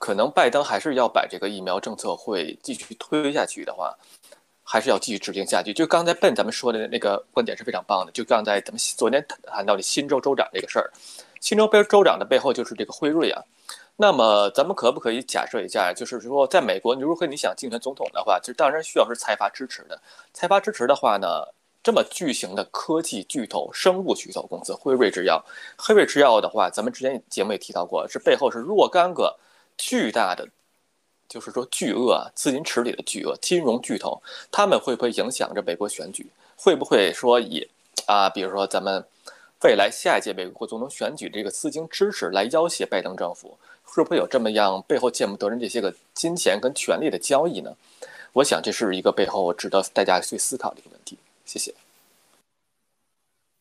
[0.00, 3.94] 可能拜登还是要把这个疫苗政策会继续推下去的话，
[4.64, 5.74] 还是要继续执行下去。
[5.74, 8.10] 就刚才笨咱们说的那个观点是非常棒的。
[8.12, 10.90] 就刚才咱们昨天谈到的新州州长这个事儿，
[11.38, 13.42] 新州州州长的背后就是这个辉瑞啊。
[13.96, 20.00] 那么咱们可不可以假设一下，就是说在美国，如果你想竞选总统的话，就当然需要是财阀支持的。
[20.32, 21.44] 财阀支持的话呢，
[21.82, 25.44] 这么巨型的科技巨头、生物巨头公司辉瑞制药，
[25.76, 29.38] 辉瑞制药的话，咱们之前节目也提到过，是背后是若干个。
[29.82, 30.46] 巨大的，
[31.26, 34.20] 就是说巨鳄啊，资金池里的巨鳄，金融巨头，
[34.52, 36.30] 他们会不会影响着美国选举？
[36.54, 37.66] 会不会说以
[38.06, 39.02] 啊，比如说咱们
[39.62, 43.56] 未来下一届美国总统选举这个资金支持来要挟拜登政府？
[43.82, 47.74] 会不会有这么样背后见不得人这些个金钱跟权力的交易呢？
[48.34, 51.18] 我想这是一个背后值得大家去思考的一个问题。
[51.44, 51.74] 谢谢。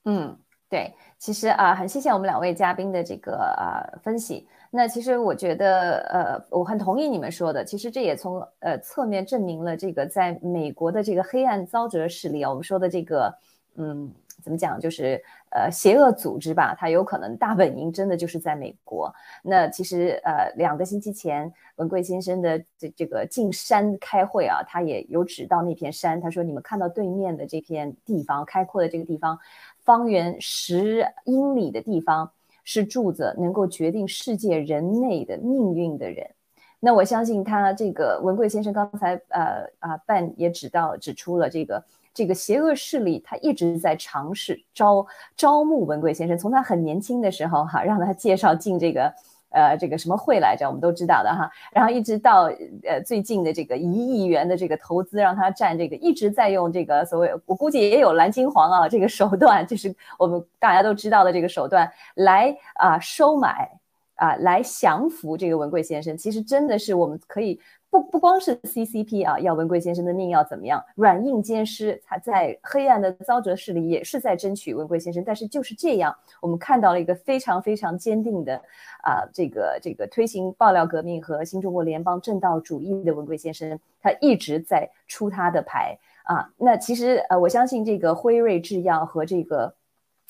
[0.04, 0.38] 嗯，
[0.70, 4.46] 对，其实啊，很谢谢我们两位嘉宾的这个呃分析。
[4.72, 7.66] 那其实我觉得，呃，我很同意你们说的。
[7.66, 13.34] 其实这也从呃侧面证明了这个在美国的这个黑暗糟折势力啊，我们说的这个，
[13.78, 19.12] 嗯，怎么讲，就是呃邪恶组织吧，它有可能大本营真的就是在美国。
[19.42, 29.40] 那其实呃两个星期前，文贵先生的这这个进山开会啊，他也有指到那片山，他说你们看到对面的这片地方，开阔的这个地方，
[29.84, 32.32] 方圆十英里的地方。
[32.64, 36.30] 是柱子能够决定世界人类的命运的人，
[36.80, 49.14] 那我相信他这个文贵先生刚才呃啊办也指到指出了这个这个邪恶势力，他一直在尝试招招募文贵先生，从他很年轻的时候哈，让他介绍进这个。
[49.50, 50.68] 呃，这个什么会来着？
[50.68, 51.50] 我们都知道的哈。
[51.72, 52.44] 然后一直到
[52.84, 63.70] 呃最近的这个一亿元的这个投资，让他占这个一直在用这个所谓，我估计也有蓝金黄啊这个手段，就是我们大家都知道的这个手段来啊收买
[64.16, 66.18] 啊来降服这个文贵先生。
[66.18, 67.60] 其实真的是我们可以。
[67.90, 70.84] 不不光是 CCP 啊，要文贵先生的命要怎么样？
[70.96, 75.24] 软硬兼施，他在黑暗的糟折势力也是在争取文贵先生。
[75.26, 78.56] 但是就是这样，我们看到了一个非常非常坚定的
[79.04, 86.48] 啊，这个这个推行爆料革命和新中国联邦正道主义的文贵先生，他一直在出他的牌啊。
[86.58, 89.74] 那其实呃，我相信这个辉瑞制药和这个。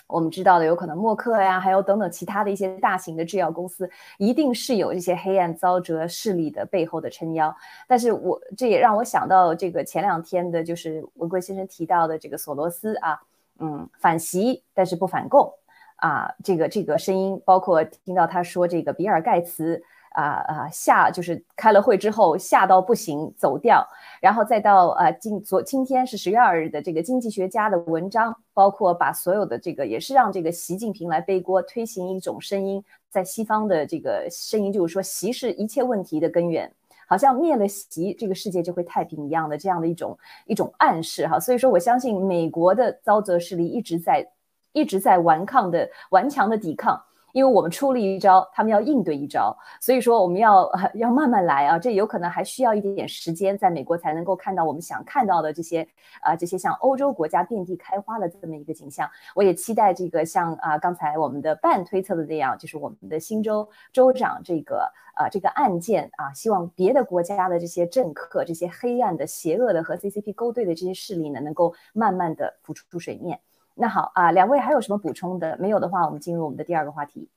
[0.09, 7.55] 我们知道的有可能默克呀，还有等等其他的一些大型的制药公司，一定是有这些黑暗糟折势力的背后的撑腰。
[7.87, 13.21] 但是我这也让我想到这个前两天的，就是文贵先生提到的这个索罗斯啊，
[13.59, 15.53] 嗯，反袭但是不反共
[15.97, 19.83] 啊，这个这个声音，包括听到他说这个比尔盖茨。
[20.11, 23.87] 啊啊吓，就是开了会之后吓到不行走掉，
[24.21, 36.71] 然后再到啊今昨今天是十月二日的这个经济学家的文章，包括把所有的这个也是让这个习近平来背锅，推行一种声音，在西方的这个声音就是说习是一切问题的根源，
[37.07, 44.27] 好像灭了习这个世界就会太平一样的这样的一种一种暗示哈，所以说我相信美国的遭责势力一直在
[44.73, 46.99] 一直在顽抗的顽强的抵抗。
[47.33, 55.87] 因为我们出了一招，他们要应对一招，所以说我们要 要慢慢来啊，这有可能还需要一点点时间，在美国才能够看到我们想看到的这些
[56.21, 59.09] 啊这些像欧洲国家遍地开花的这么一个景象。
[59.35, 73.39] 我也期待这个像啊刚才我们的半推测的那样，就是我们的新州州长这个啊这个案件啊，希望别的国家的这些政客、这些黑暗的、邪恶的和 CCP 勾兑的这些势力呢，能够慢慢的浮出水面。
[73.79, 75.57] 那好啊，两位还有什么补充的？
[75.57, 77.29] 没有的话，我们进入我们的第二个话题。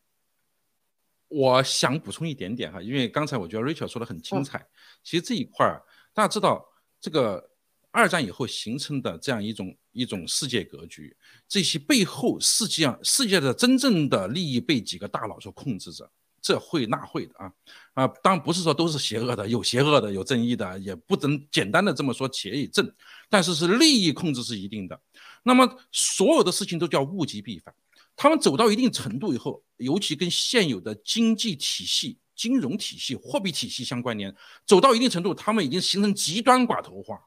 [1.29, 4.67] 我想补充一点点哈，因为刚才我觉得 Rachel 说的很精彩。
[5.05, 5.81] 其实这一块儿，
[6.13, 6.67] 大家知道，
[7.01, 7.49] 这个
[7.93, 17.53] 二战以后形成的这样一种一种世界格局，这些背后世界上世界的真正的利益被几个大佬所控制着，这会那会的啊
[17.95, 18.09] 啊！
[18.21, 22.93] 当然不是说都是邪恶的，有邪恶的，有正义的，也不能简单的这么说邪与正，
[23.31, 25.01] 但是是利益控制是一定的。
[25.43, 27.75] 那么所有的事情都叫物极必反，
[28.15, 37.21] 他们走到一定程度以后，尤其跟现有的经济体系、金融体系、货币体系相关联，走到一定程度，他们已经形成极端寡头化。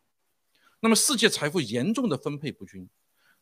[0.79, 2.87] 那么世界财富严重的分配不均，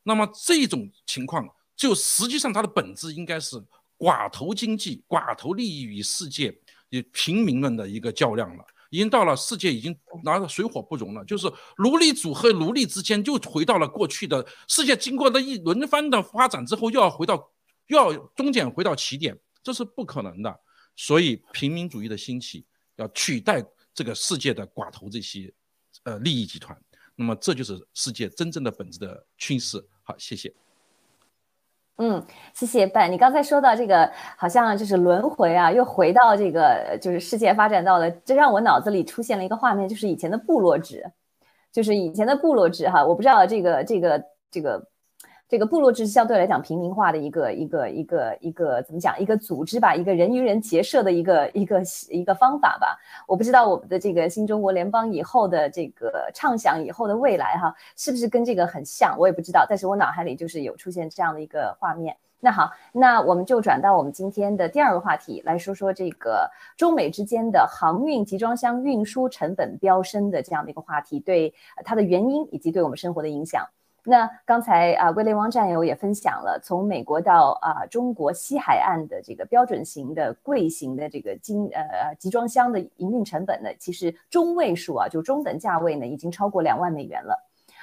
[0.04, 3.64] 那么这种情况就实际上它的本质应该是
[3.98, 6.58] 寡头经济、寡头利益与世界
[6.90, 8.66] 与平民们的一个较量了。
[8.94, 17.52] 已经到了世界已经拿的水火不容了，就是奴隶主和奴隶之间就回到了过去的世界，经过了一轮番的发展之后，又要回到，
[17.88, 20.60] 又要终点回到起点，这是不可能的。
[20.96, 22.64] 所以平民主义的兴起
[22.98, 25.52] 要取代这个世界的寡头这些
[26.04, 26.80] 呃利益集团，
[27.16, 29.84] 那么这就是世界真正的本质的趋势。
[30.04, 30.54] 好，谢谢。
[31.98, 33.12] 嗯，谢谢半。
[33.12, 41.06] 你刚才说到这个，好像就是轮回啊，又回到这个，就是世界发展到了，这让我脑子里出现了一个画面，就是以前的部落制，
[41.72, 43.06] 就是以前的部落制哈。
[43.06, 44.93] 我不知道这个这个这个。
[45.54, 49.20] 这个部落制相对来讲平民化的一个一个一个一个怎么讲？
[49.20, 53.00] 一个组织吧，一个人与人结社的一个一个一个方法吧。
[53.28, 59.16] 我不知道我们的这个新中国联邦以后的这个畅想以后的未来哈，是不是跟这个很像？
[59.16, 62.18] 我也不知道，但是我脑海里就是有出现这样的一个画面。
[62.40, 71.54] 那好，那我们就转到我们今天的第二个话题来说说这个中美之间的航运集装箱运输成本飙升的这样的一个话题，对
[71.86, 73.64] 它的原因以及对我们生活的影响。
[74.06, 87.38] 那刚才啊，威廉王战友也分享了从美国到啊中国西海岸的这个标准型的贵型的这个金呃集装箱的营运成本呢，其实中位数啊，就中等价位呢，已经超过两万美元了，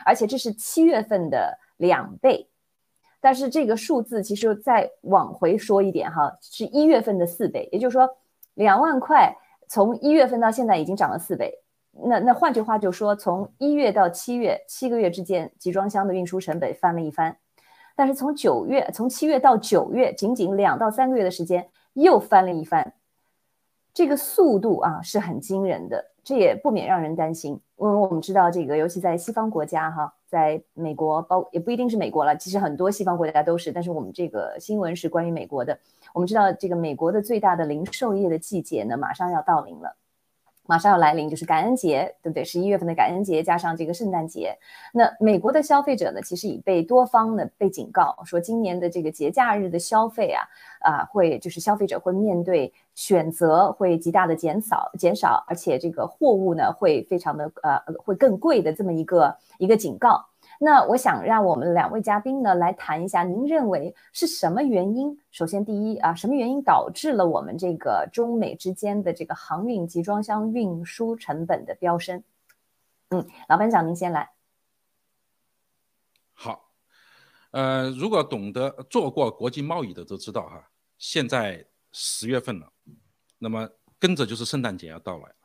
[0.05, 2.47] 而且这是七月份的两倍。
[3.23, 8.09] 但是这个数字其实再往回说一点哈，是一月份的四倍，也就是说
[8.55, 9.35] 两万块
[9.69, 11.60] 从一月份到现在已经涨了四倍。
[11.93, 17.37] 那那换句话就说，从一月到七月七个月之间，集装箱的运输成本翻了一番，
[17.95, 22.95] 但是从九月从七月到九月，仅仅两到三个月的时间又翻了一番，
[23.93, 27.61] 这个速度啊是很惊人的，这也不免让人担心。
[27.77, 35.79] 因为我们知道这个，尤其在西方国家哈，在美国包也不一定是美国了，其实很多西方国家都是，但是我们这个新闻是关于美国的。
[36.13, 39.97] 我们知道这个美国的最大的零售业的季节呢，马上要到临了。
[40.71, 42.45] 马上要来临，就是感恩节，对不对？
[42.45, 44.57] 十一月份的感恩节加上这个圣诞节，
[44.93, 50.47] 那美国的消费者呢，其实已被多方呢被警告说，今年的这个节假日的消费啊，
[50.83, 60.25] 啊，会就是消费者会面对选择会极大的减少，减少，而且这个货物呢会非常的呃会更贵的这么一个一个警告。
[60.63, 65.19] 那我想让我们两位嘉宾呢来谈一下，您认为是什么原因？
[65.31, 72.23] 首先，第一啊，什么原因导致了我们这个中美之间的这个航运集装箱运输成本的飙升？
[73.09, 74.33] 嗯，老班长，您先来。
[76.35, 76.69] 好，
[77.53, 80.63] 呃，如果懂得做过国际贸易的都知道哈，
[80.99, 82.71] 现在十月份了，
[83.39, 83.67] 那么
[83.99, 85.37] 跟着就是圣诞节要到来了，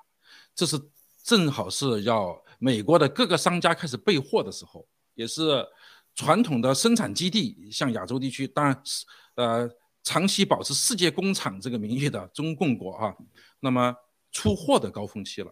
[0.53, 0.77] 这是
[1.23, 4.85] 正好是要美国的各个商家开始备货的时候。
[5.15, 5.65] 也是
[6.13, 9.05] 传统的生产基地，像亚洲地区，当然是
[9.35, 9.69] 呃
[10.03, 13.15] 长期保持世界工厂这个名誉的中共国啊，
[13.59, 13.95] 那么
[14.31, 15.51] 出货的高峰期了。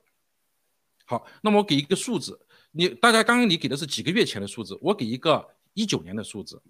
[1.05, 2.39] 好，那么我给一个数字，
[2.71, 6.61] 你大家刚刚你给的是几个月前的数字，我给一个一九年的数字。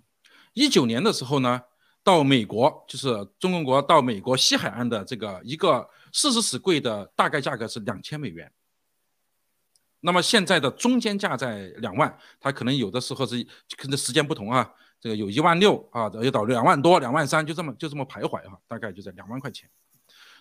[0.54, 1.62] 一九年的时候呢，
[2.04, 8.52] 到美国就是中共国到美国西海岸的这个一个四十尺柜的大概价格是两千美元。
[10.06, 13.48] 那么现在的中间价在两万，它可能有的时候是
[13.78, 19.70] 跟着时间不同啊，这个有一万六啊，有到两万多、两万三，就这么就这么徘徊哈，大概就在两万块钱。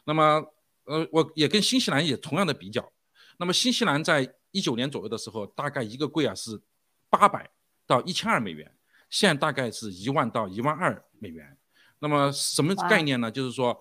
[0.04, 0.44] 那么
[0.84, 2.92] 呃，我也跟新西兰也同样的比较，
[3.38, 6.60] 那么新西兰在一九年左右的时候，大概一个柜啊是
[7.08, 7.48] 八百
[7.86, 8.68] 到一千二美元，
[9.10, 11.56] 现在大概是一万到一万二美元。
[12.00, 13.30] 那么什么概念呢？
[13.30, 13.80] 就是说，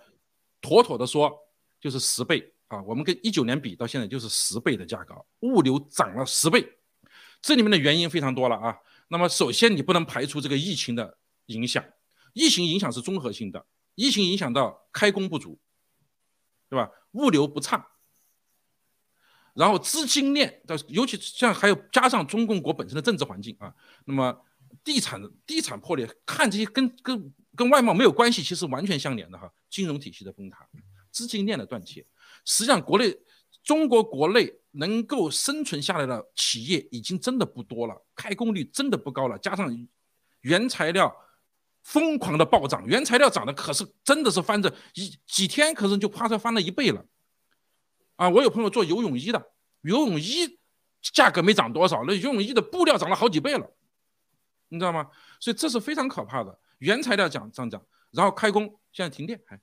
[0.62, 1.36] 妥妥的说，
[1.80, 2.51] 就是十倍。
[2.72, 6.66] 啊，我们跟一九年比，到现在就是十倍的价格，物流涨了十倍，
[7.42, 8.78] 这里面的原因非常多了啊。
[9.10, 11.18] 那么首先你不能排除这个疫情的
[11.48, 11.84] 影响，
[12.32, 13.66] 疫情影响是综合性的，
[13.96, 15.60] 疫情影响到开工不足，
[16.70, 16.90] 对吧？
[17.12, 17.86] 物流不畅，
[19.54, 24.46] 然后资金链的，尤其像还有加上中共国本身的政治环境啊，那么
[24.82, 30.66] 地产地产破裂，看这些跟跟跟外贸没有关系，其实完全相连的哈，金融体系的崩塌，
[31.12, 32.06] 资金链的断切。
[32.46, 33.16] 实际上，国内
[33.64, 39.38] 中国国内能够生存下来的企业已经真的不多了，开工率真的不高了。
[39.38, 39.88] 加上
[40.42, 41.16] 原材料
[41.84, 47.06] 疯狂的暴涨，原材料涨的可是真的是翻着一几天，可是就啪嚓翻了一倍了。
[48.16, 50.60] 啊，我有朋友做游泳衣的，游泳衣
[51.02, 53.70] 价格没涨多少，那游泳衣的布料涨了好几倍了，
[54.70, 55.10] 你知道吗？
[55.40, 59.60] 所以这是非常可怕的，原材料涨上涨，然后开工现在停电还。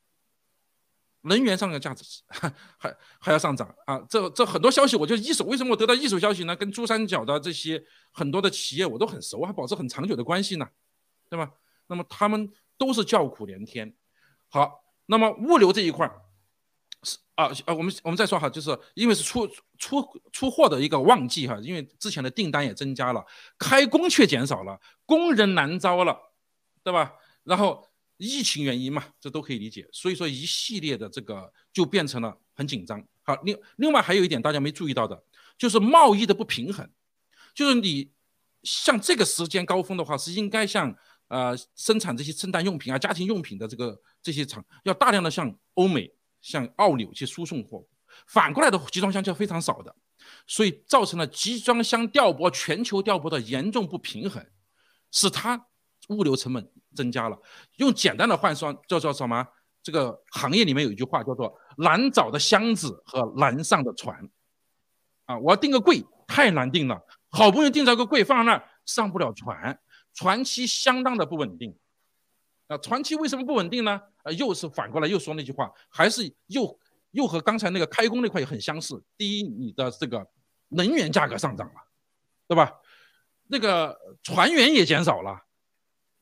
[1.29, 2.05] 能源上的价值
[2.77, 3.99] 还还要上涨啊！
[4.09, 5.45] 这这很多消息，我就一手。
[5.45, 6.57] 为什么我得到一手消息呢？
[6.57, 10.67] 跟珠三角的这些很多的企业我都很熟，还保持很长久的关系呢，
[11.31, 11.51] 对吧？
[11.87, 13.95] 那么他们都是叫苦连天。
[14.49, 16.11] 好，那么物流这一块
[17.03, 19.49] 是啊啊，我们我们再说哈，就是因为是出
[19.79, 23.25] 出出货的一个旺季哈，因为之前的订单也增加了，
[23.59, 26.19] 开工却减少了，工人难招了，
[26.83, 27.15] 对吧？
[27.45, 27.88] 然后。
[28.19, 29.89] 疫情原因嘛，这都可以理解。
[29.93, 33.03] 所以说一系列的这个就变成了很紧张。
[33.23, 35.23] 好，另另外还有一点大家没注意到的，
[35.57, 36.89] 就是贸易的不平衡。
[37.55, 38.11] 就是你
[38.63, 40.95] 像这个时间高峰的话，是应该像
[41.29, 47.87] 呃生产这些圣诞用品啊、家庭用品的这个这些厂，要大量的向欧美、向澳纽去输送货，
[48.27, 49.95] 反过来的集装箱就非常少的，
[50.47, 54.45] 所以造成了集装箱调拨全球调拨的严重不平衡，
[55.13, 55.68] 使它
[56.09, 57.39] 物流成本增加了。
[57.77, 59.47] 用简单的换算叫做什么？
[59.81, 64.29] 这个行业里面有一句话叫做“难找的箱子和难上的船”，
[65.25, 67.01] 啊，我要订个柜太难订了，
[67.31, 69.81] 好不容易订着个柜放在那儿上不了船，
[70.13, 71.75] 船期相当的不稳定，
[72.67, 74.03] 啊，船期为什么不稳定呢？
[74.25, 76.79] 啊，又是反过来又说那句话，还是又
[77.13, 79.03] 又和刚才那个开工那块也很相似。
[79.17, 80.29] 第一，你的这个
[80.71, 81.75] 能源价格上涨了，
[82.47, 82.71] 对吧？
[83.47, 85.47] 那个船员也减少了。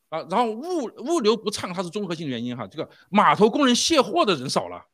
[0.09, 2.67] 啊，然后物物流不畅，它是综合性原因哈。
[2.67, 4.87] 这个码头工人卸货的人少了，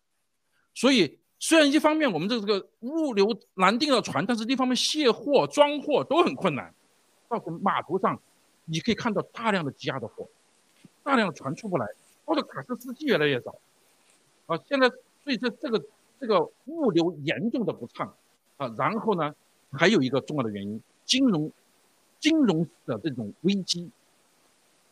[0.74, 6.74] 所以虽然一方面我们这这个物流难订到船，但是另一方面卸货装货都很困难，
[7.28, 8.18] 造成码头上
[8.64, 10.26] 你可以看到大量的积压的货，
[11.02, 11.86] 大量的船出不来，
[12.24, 13.54] 或者卡车司机越来越少。
[14.46, 14.88] 啊，现在
[15.22, 15.84] 所以这这个
[16.18, 18.14] 这个物流严重的不畅
[18.56, 19.34] 啊，然后呢
[19.72, 21.52] 还有一个重要的原因，金融
[22.18, 23.90] 金融的这种危机。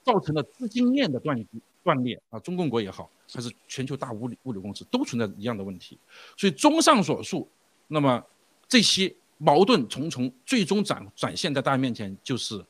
[0.02, 1.46] 造成了资金链的断
[1.82, 5.98] 断裂啊，中共国也好，还是全球大物流物流公司都存在一样的问题。
[6.36, 7.48] 所以综上所述，
[7.88, 8.22] 那么
[8.68, 12.64] 这些矛盾重重，最终展展现在大家面前，就是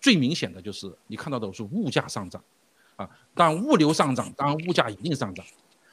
[0.00, 2.42] 最明显的就是你看到的是物价上涨
[2.96, 5.44] 啊，当物流上涨，当物价一定上涨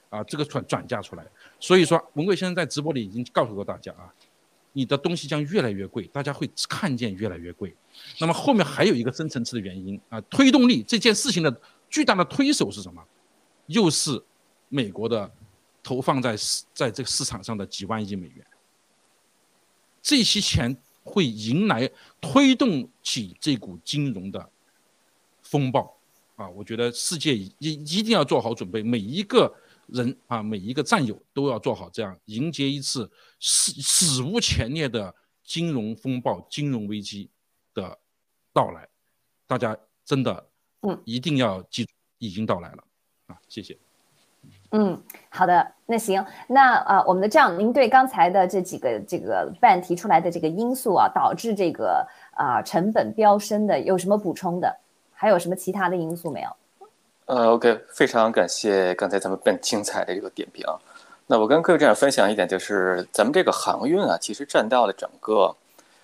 [0.09, 1.25] 啊，这个转转嫁出来。
[1.59, 4.13] 所以说，文贵先生在直播里已经告诉过大家啊。
[4.77, 7.75] 你的东西将越来越贵，大家会看见越来越贵。
[8.19, 13.03] 那么后面还有一个深层次的原因啊，推动力这件事情的巨大的推手是什么？
[13.65, 14.21] 又是
[14.69, 15.31] 美国的
[15.81, 16.35] 投放在
[16.75, 18.45] 在这个市场上的几万亿美元。
[19.99, 21.89] 这些钱会迎来
[22.21, 24.47] 推动起这股金融的
[25.41, 25.97] 风暴
[26.35, 26.47] 啊！
[26.49, 29.51] 我觉得世界一一定要做好准备，每一个。
[29.87, 33.09] 人啊，每一个战友都要做好这样迎接一次
[33.39, 35.13] 史史无前例的
[35.43, 37.29] 金融风暴、金融危机
[37.73, 37.97] 的
[38.53, 38.87] 到来。
[39.45, 40.45] 大家真的，
[40.81, 42.83] 嗯，一定要记住，已经到来了
[43.27, 43.37] 啊！
[43.47, 43.77] 谢谢。
[44.71, 54.77] 嗯，好的，那行，那啊，我们的这样，您对刚才的这几个这个办提出来的这个因素啊，导致这个啊成本飙升的，有什么补充的？
[55.13, 56.49] 还有什么其他的因素没有？
[57.25, 60.65] 呃，OK，非常感谢刚才咱们办精彩的这个点评。
[61.29, 65.53] 那我跟各位这样分享一点，就是咱们这个航运啊，其实占到了整个，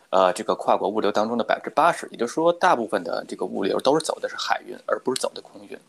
[0.10, 5.80] 呃，这个跨国物流当中的百分之八十，也就是说，大部分的这个物流都是走的是海运，而不是走的空运。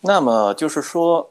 [0.00, 1.30] 那么就是说，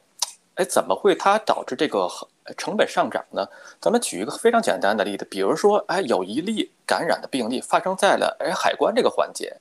[0.55, 2.09] 哎，怎么会它导致这个
[2.57, 3.45] 成本上涨呢？
[3.81, 9.55] 咱们举一个非常简单的例子，比如说，哎，有一例感染的病例发生在了哎海关这个环节。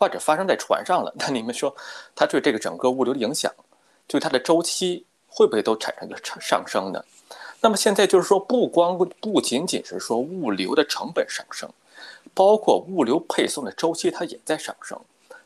[0.00, 1.74] 或者发生在船上了，那你们说，
[2.14, 3.52] 它对这个整个物流的影响，
[4.06, 7.04] 对它的周期会不会都产生一个上上升呢？
[7.60, 11.68] 那么现在就是说，不光不仅仅是说物流的成本上升，
[12.32, 14.98] 包括物流配送的周期它也在上升。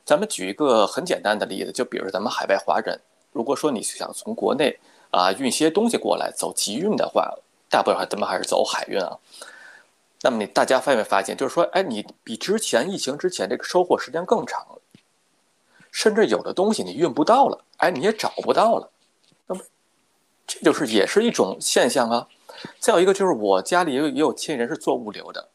[0.04, 3.00] 咱们举一个很简单的例子，就比如咱们海外华人，
[3.32, 4.78] 如果说你想从国内
[5.10, 7.34] 啊运些东西过来走集运的话，
[7.70, 9.18] 大部分咱们还是走海运啊。
[10.20, 14.78] 那么你大家发没发现，就是说，哎，你比之前疫情之前这个收货时间更长了，
[15.90, 18.90] 甚至有的东西你运不到了，哎，你也找不到了。
[20.60, 22.28] 这就是也是一种现象啊。
[22.78, 25.48] 再有一个就是我家里也有也有亲人是做物流的，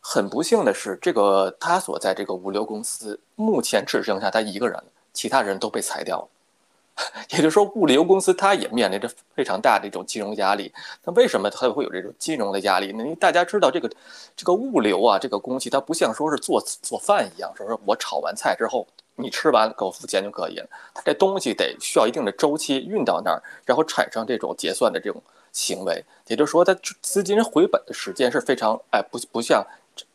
[0.00, 6.28] 很不幸的是，这个他所在这个物流公司目前只剩下他一个人了，其他人都被裁掉了。
[7.30, 10.70] 也就是说，物流公司它也面临着非常大的一种金融压力。
[11.02, 12.92] 那为什么它会有这种金融的压力？
[12.92, 13.90] 那大家知道，这个
[14.36, 18.86] 这个物流啊，这个工具它不像说是做做饭一样，说是我炒完菜之后
[19.16, 20.66] 你吃完给我付钱就可以了。
[20.94, 26.04] 它这东西得需要一定的周期运到那儿，然后产生这种结算的这种行为。
[26.26, 29.66] 也就是说，它资金回本的时间是非常哎不不像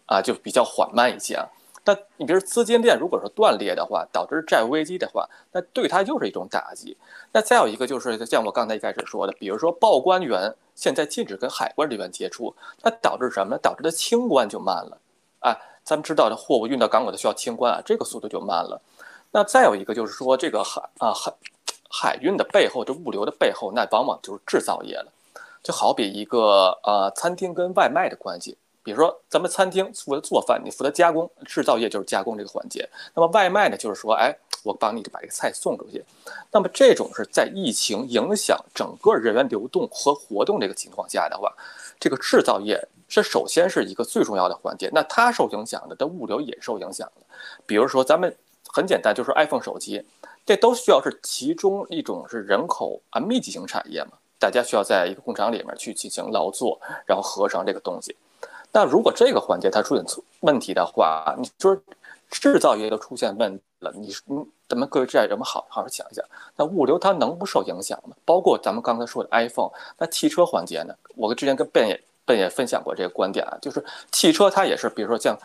[0.06, 1.48] 啊就比较缓慢一些啊。
[1.88, 6.98] 那你比如资金链如果说断裂的话，导致债务危机的话，那对它又是一种打击。
[7.32, 13.56] 那再有一个就是像我刚才一开始说的，比如说报关员现在禁止跟海关人员接触，那导致什么？
[13.60, 14.98] 导致它清关就慢了。
[15.41, 18.81] 啊，咱们知道的货物运到港口的需要清关啊，这个速度就慢了。
[19.31, 21.31] 那再有一个就是说这个海啊海
[21.89, 25.05] 海运的背后，这物流的背后，那往往就是制造业了。
[25.61, 28.57] 就好比一个呃餐厅跟外卖的关系。
[28.83, 32.88] 比如说，咱们餐厅负责做饭，你负责加工，制造业就是加工这个环节。
[33.15, 34.31] 那么外卖呢，就是说，哎，
[34.63, 36.05] 我帮你把这个菜送出去。
[36.51, 41.51] 那么这种是在疫情影响整个人员流动和活动这个情况下的话，
[41.99, 44.89] 这个制造业这首先是一个最重要的环节。
[44.93, 47.22] 那它受影响的，的物流也受影响了。
[47.66, 48.36] 比如说，咱们
[48.68, 50.05] 很简单，就是 iPhone 手机，
[50.45, 58.13] 这都需要是其中一种是人口啊密集型产业嘛，大家需要在一个工厂里面去进行劳作，然后合成这个东西。
[58.74, 60.03] 那如果这个环节它出现
[60.41, 61.74] 问题的话，你说
[62.30, 66.26] 制造业都出现问题了，你你咱们各位这样人们好好好想一想，
[66.57, 68.13] 那物流它能不受影响吗？
[68.26, 70.93] 包括咱们刚才说的 iPhone，那汽车环节呢？
[71.16, 75.38] 我之前跟贝本也分享过这个观点啊，就是汽车它也是，比如说像。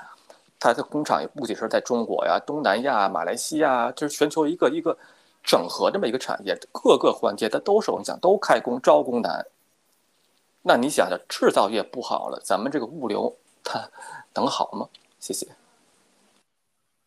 [0.63, 4.95] 它的工厂也不仅是在中国呀、东南亚、马来西亚，就是全球一个一个
[5.43, 9.47] 整合这么一个产业，各个环节它都受影响，都开工招工难。
[10.61, 13.89] 那你想想，制造业不好了，咱们这个物流它
[14.35, 14.87] 能好吗？
[15.19, 15.49] 谢谢。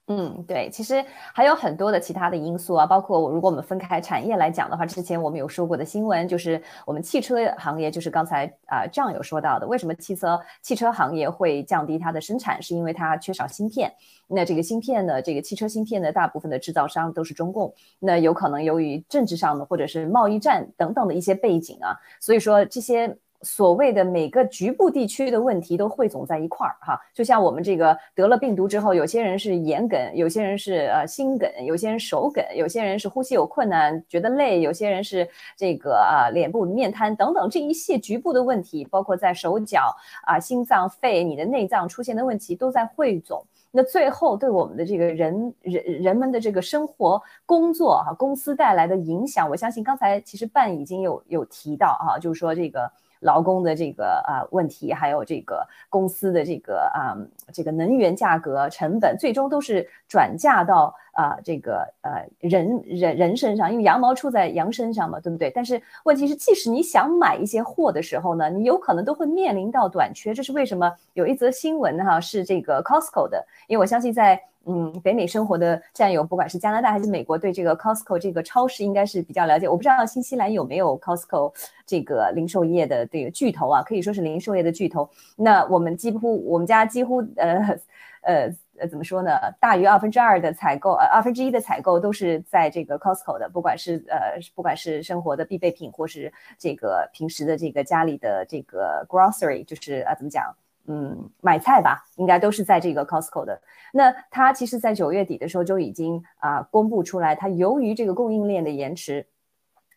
[0.08, 1.02] 嗯，对，其实
[1.34, 13.90] 还有很多的其他的因素啊，包括如果我们分开产业来讲的话，之前我们有说过的新闻，就是我们汽车行业，就是刚才啊这样有说到的，为什么汽车汽车行业会降低它的生产，是因为它缺少芯片。
[14.28, 23.18] 那这个芯片呢，这个汽车芯片的大部分的制造商都是中共，那有可能由于政治上的或者是贸易战等等的一些背景啊，所以说这些。
[23.44, 35.28] 所谓的每个局部地区的问题都汇总在一块儿哈，就像我们这个得了病毒之后，有些人是眼梗，有些人是呃心梗，有些人手梗，有些人是呼吸有困难，觉得累，有些人是
[35.58, 39.94] 这个啊脸部面瘫等等，这一系局部的问题，包括在手脚
[40.26, 43.46] 啊、心脏、肺、你的内脏出现的问题，都在汇总。
[43.72, 52.92] 那最后对我们的这个人人人们的这个生活、工作哈、公司带来的影响，我相信刚才其实办已经有有提到哈，就是说这个。
[53.24, 57.18] 劳工的这个啊问题，还有这个公司的这个啊
[57.52, 65.50] 这个能源价格成本，最终都是转嫁到啊这个呃人人人身上，因为羊毛出在羊身上嘛，对不对？
[65.50, 70.34] 但是问题是，即使你想买一些货的时候呢，你有可能都会面临到短缺。
[70.34, 70.94] 这是为什么？
[71.14, 74.42] 有一则新闻哈，是这个 Costco 的，因为我相信在。
[74.66, 79.68] 嗯，北美生活的战友，不管是加拿大还是美国，对这个 Costco 这个超市应该是比较了解。
[79.68, 81.54] 我不知道新西兰有没有 Costco
[81.86, 85.10] 这个零售业的这个巨头啊，可以说是零售业的巨头。
[85.36, 87.78] 那我们几乎，我们家几乎，呃，
[88.22, 89.32] 呃，呃，怎么说呢？
[89.60, 100.56] 大于二分之二的采购，呃，二分之一的采购都是在这个 Costco 的，不管是呃，不管是生活的必备品，或是这个平时的这个家里的这个 grocery，就是啊，怎么讲？
[100.88, 103.62] 嗯，买菜吧，应该都是在这个 Costco 的。
[103.94, 109.26] 那它其实，在九月底的时候就已经啊公布出来，它由于这个供应链的延迟，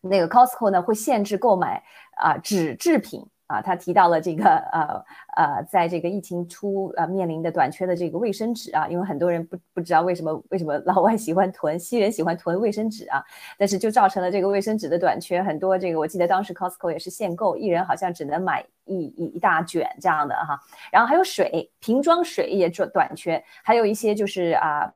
[0.00, 1.82] 那个 Costco 呢会限制购买
[2.16, 3.60] 啊纸制品啊。
[3.60, 5.04] 他提到了这个呃
[5.36, 13.22] 呃，在这个疫情初呃面临的短缺的这个卫生纸啊，因为很多人不不知道为什么为什么老外喜欢囤，西人喜欢囤卫生纸啊，
[13.58, 15.42] 但是就造成了这个卫生纸的短缺。
[15.42, 18.64] 很多这个我记得当时 Costco 也是限购，一人好像只能买。
[18.88, 20.56] 一一一大卷这样的哈，
[20.92, 24.88] 然后还有水瓶装水也短短缺，还有一些就是啊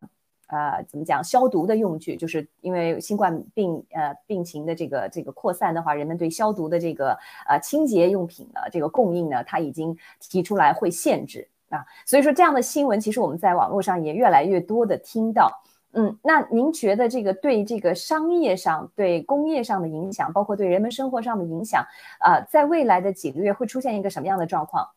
[0.50, 15.62] 呃怎么讲消毒的用具，就是因为新冠病呃病情的这个这个扩散的话，人们对消毒的这个呃清洁用品的这个供应呢，它已经提出来会限制啊，所以说这样的新闻其实我们在网络上也越来越多的听到。
[15.92, 21.84] 嗯，那您觉得这个对这个商业上、对工业上的影响，包括对人们生活上的影响，
[22.20, 24.88] 啊，在未来的几个月会出现一个什么样的状况？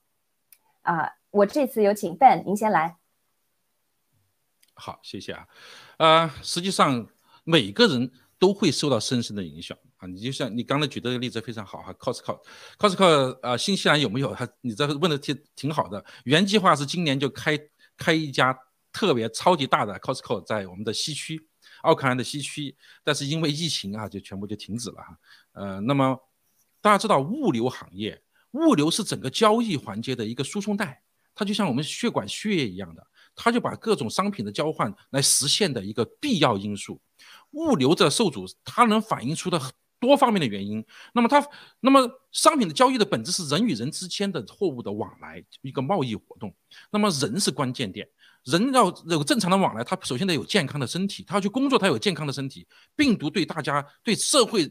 [0.84, 3.03] 啊，我这次有请 Ben，您先来。
[4.76, 5.48] 好，谢谢啊。
[5.98, 7.08] 呃，实际上
[7.44, 10.08] 每个人都会受到深深的影响啊。
[10.08, 14.34] 你就像你刚才举的这个例子非常好哈，Costco，Costco，呃，新西兰有没有？
[14.34, 16.04] 他你这问的挺挺好的。
[16.26, 17.60] 原计划是今年就开
[17.98, 18.58] 开一家。
[18.96, 21.48] 特别超级大的 Costco 在我们的西区，
[21.82, 25.18] 奥克兰的西区，但是因为疫情啊，就全部就停止了哈。
[25.54, 26.16] 呃，那么
[26.80, 28.22] 大家知道物流行业，
[28.52, 31.02] 物流是整个交易环节的一个输送带，
[31.34, 37.00] 它就像我们血管血液一样的，它就把各种商品的交换来实现的一个必要因素。
[37.52, 39.62] 物流的受阻，它能反映出的
[40.00, 40.84] 多方面的原因。
[41.14, 41.46] 那么它，
[41.80, 46.54] 那么商品的交易的本质是人与人之间的货物的往来，一个贸易活动。
[46.92, 48.08] 那么人是关键点。
[48.44, 52.68] 人要有正常的往来，他首先得有健康的身体，他要去工作，他有健康的身体。
[52.94, 54.70] 病毒对大家、对社会，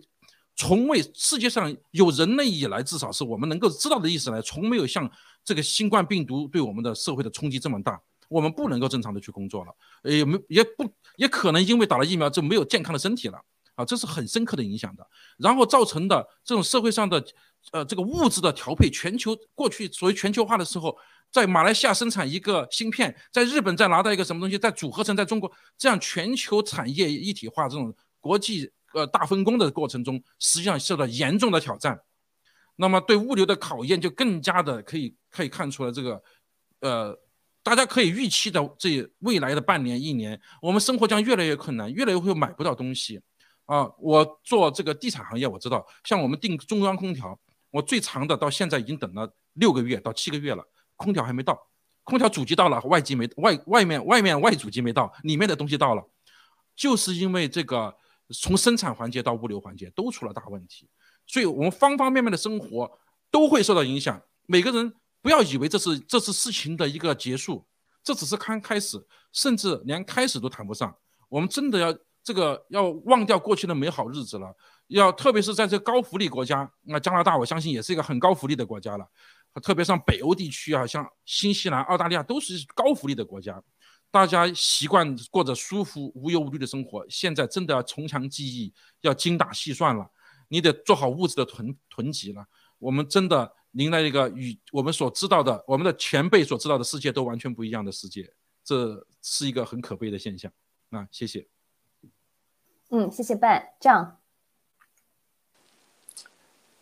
[0.55, 5.11] 从未世界上有人类以来，至少是我们能够知道的意思来，从没有像
[5.43, 7.99] 这个新冠病毒对我们的社会的冲击这么大。
[8.33, 9.73] 我们不能够正常的去工作了，
[10.03, 13.39] 也没也不也可能因为打了疫苗就没有健康的身体了
[13.75, 15.07] 啊，这是很深刻的影响的。
[15.39, 17.23] 然后造成的这种社会上的，
[17.73, 20.97] 呃，这个物质的调配，全球过去所谓全球化的时候。
[21.33, 31.99] 在马来西亚生产一个芯片，在日本再拿到一个什么东西，再组合成在中国，这样全球产业一体化这种国际呃大分工的过程中，实际上受到严重的挑战。
[32.77, 36.23] 那么对物流的考验就更加的可以可以看出来这个，
[36.81, 37.19] 呃，
[37.63, 43.21] 大家可以预期的这未来的半年一年，我们生活将越来越困难，越来越会买不到东西。
[43.67, 47.39] 啊，我做这个地产行业，我知道，像我们订中央空调，
[47.71, 50.63] 我最长的到现在已经等了六个月到七个月了，
[50.97, 51.57] 空调还没到，
[52.03, 56.03] 空调主机到了，外机没外外面外面外主机没到，里面的东西到了，
[56.75, 57.97] 就是因为这个
[58.35, 60.89] 从生产环节到物流环节都出了大问题，
[61.27, 62.99] 所以我们方方面面的生活
[63.31, 64.21] 都会受到影响。
[64.47, 64.93] 每个人
[65.23, 67.65] 不要以为这是这是事情的一个结束，
[68.03, 69.03] 这只是刚开始，
[69.33, 70.95] 甚至连开始都谈不上。
[71.31, 71.97] 我们真的要。
[72.25, 74.57] 这个要忘掉过去的美好日子了，
[74.87, 79.05] 要特别是在这高福利国家，那加拿大我相信也是一个很高福利的国家了，
[79.61, 83.61] 特别像北欧地区啊，像新西兰、澳大利亚都是高福利的国家，
[84.09, 90.09] 大家习惯过着舒服、无忧无虑的生活，现在真的要从长计议，要精打细算了，
[90.47, 92.47] 你得做好物质的囤囤积了。
[92.79, 100.53] 我们真的迎来一个与我们所知道的、我们的前辈所知道的世界都完全不一样的世界，这是一个很可悲的现象。
[100.91, 101.47] 啊，谢谢。
[102.91, 104.19] 嗯，谢谢办这样。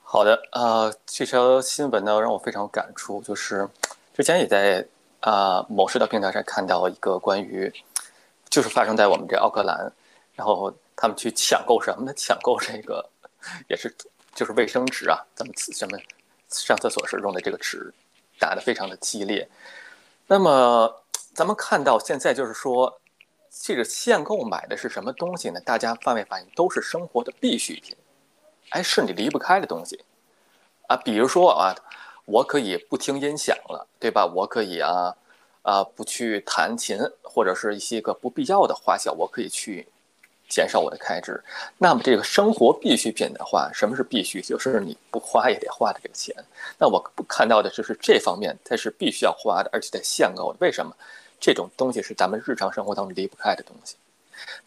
[0.02, 3.68] 好的，呃，这条新闻呢让我非常有感触，就是
[4.12, 4.84] 之前也在
[5.20, 7.72] 啊某社交平台上看到一个关于，
[8.48, 9.92] 就是发生在我们这奥克兰，
[10.34, 12.12] 然后他们去抢购什么呢？
[12.16, 13.08] 抢购这个
[13.70, 13.94] 也是
[14.34, 15.96] 就是卫生纸啊，咱们什么
[16.50, 17.92] 上厕所时用的这个纸，
[18.38, 19.48] 打的非常的激烈。
[20.26, 21.02] 那么
[21.34, 22.96] 咱们看到现在就是说。
[23.62, 25.60] 这个限购买的是什么东西呢？
[25.62, 27.96] 大家发没发现都是生活的必需品，
[28.68, 30.04] 哎，是你离不开的东西
[30.86, 30.96] 啊。
[30.96, 31.74] 比如说啊，
[32.26, 34.24] 我可以不听音响了，对吧？
[34.24, 35.16] 我可以啊
[35.62, 39.88] 啊不去弹琴，或者是一些个不必要的花销，我可以去
[40.50, 41.42] 减少我的开支。
[41.78, 44.42] 那么这个生活必需品的话，什么是必须？
[44.42, 46.34] 就是你不花也得花的这个钱。
[46.76, 50.58] 那我看到的就是这方面，它是必须要花的，而且得限购的。
[50.60, 50.94] 为什么？
[51.42, 53.96] 这种东西是咱们日常生活当中离不开的东西。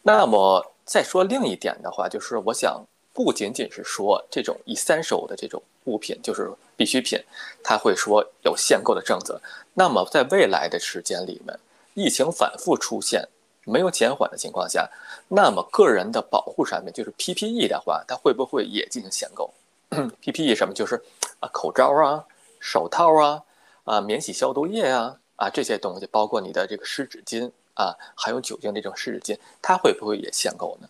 [0.02, 7.16] 那么再说另一点的话，就是我想不仅仅是说这种一三手的这种物品，就是必需品，
[7.62, 9.40] 它会说有限购的政策。
[9.72, 11.56] 那么在未来的时间里面，
[11.94, 13.24] 疫情反复出现
[13.64, 14.90] 没有减缓的情况下，
[15.28, 19.52] 那么个人的保护上面，就是 PPE 的话，它会不会也进行限购？
[20.20, 20.74] PPE 什么？
[20.74, 21.02] 就是
[21.40, 22.24] 啊，口罩啊，
[22.60, 23.42] 手套啊，
[23.84, 25.16] 啊，免洗消毒液啊。
[25.36, 30.88] 啊，这些东西包括你的这个湿纸巾啊，还有酒精这种湿纸巾，它会不会也限购呢？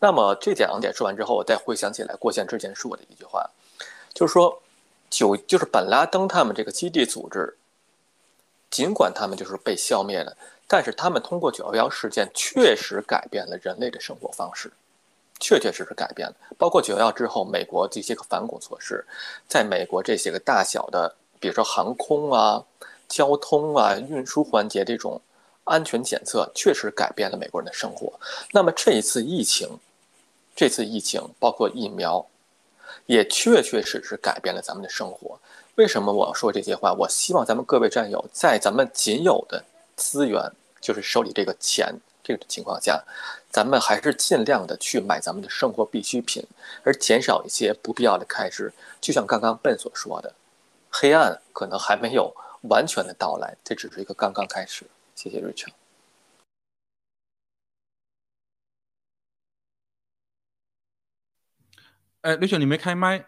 [0.00, 3.50] 那么这两点说完之后，我再回想起来郭宪之前说的一句话，
[4.14, 4.62] 就是说，
[5.10, 7.54] 九就是本拉登他们这个基地组织，
[8.72, 14.72] 尽管他们就是被消灭了，但是他们通过九幺幺事件确实改变了人类的生活方式，
[15.38, 16.34] 确确实实改变了。
[16.58, 19.04] 包括九幺幺之后，美国这些个反恐措施，
[19.46, 22.64] 在美国这些个大小的，比如说航空啊。
[23.08, 25.20] 交通啊，运输环节这种
[25.64, 28.10] 安全检测确实改变了美国人的生活。
[28.52, 29.68] 那么这一次疫情，
[30.56, 32.26] 这次疫情包括疫苗，
[33.04, 35.38] 也确确实实改变了咱们的生活。
[35.76, 36.92] 为什么我要说这些话？
[36.92, 39.64] 我希望咱们各位战友在咱们仅有的
[39.96, 43.02] 资源，就是手里这个钱这个情况下，
[43.50, 46.44] 咱们还是尽量的去买咱们的生活必需品，
[46.84, 48.72] 而减少一些不必要的开支。
[49.00, 50.34] 就像刚刚笨所说的，
[50.90, 52.34] 黑暗可能还没有。
[52.68, 54.86] 完全的到来，这只是一个刚刚开始。
[55.16, 55.68] 谢谢瑞秋。
[62.20, 63.26] 哎，瑞秋，你没开麦，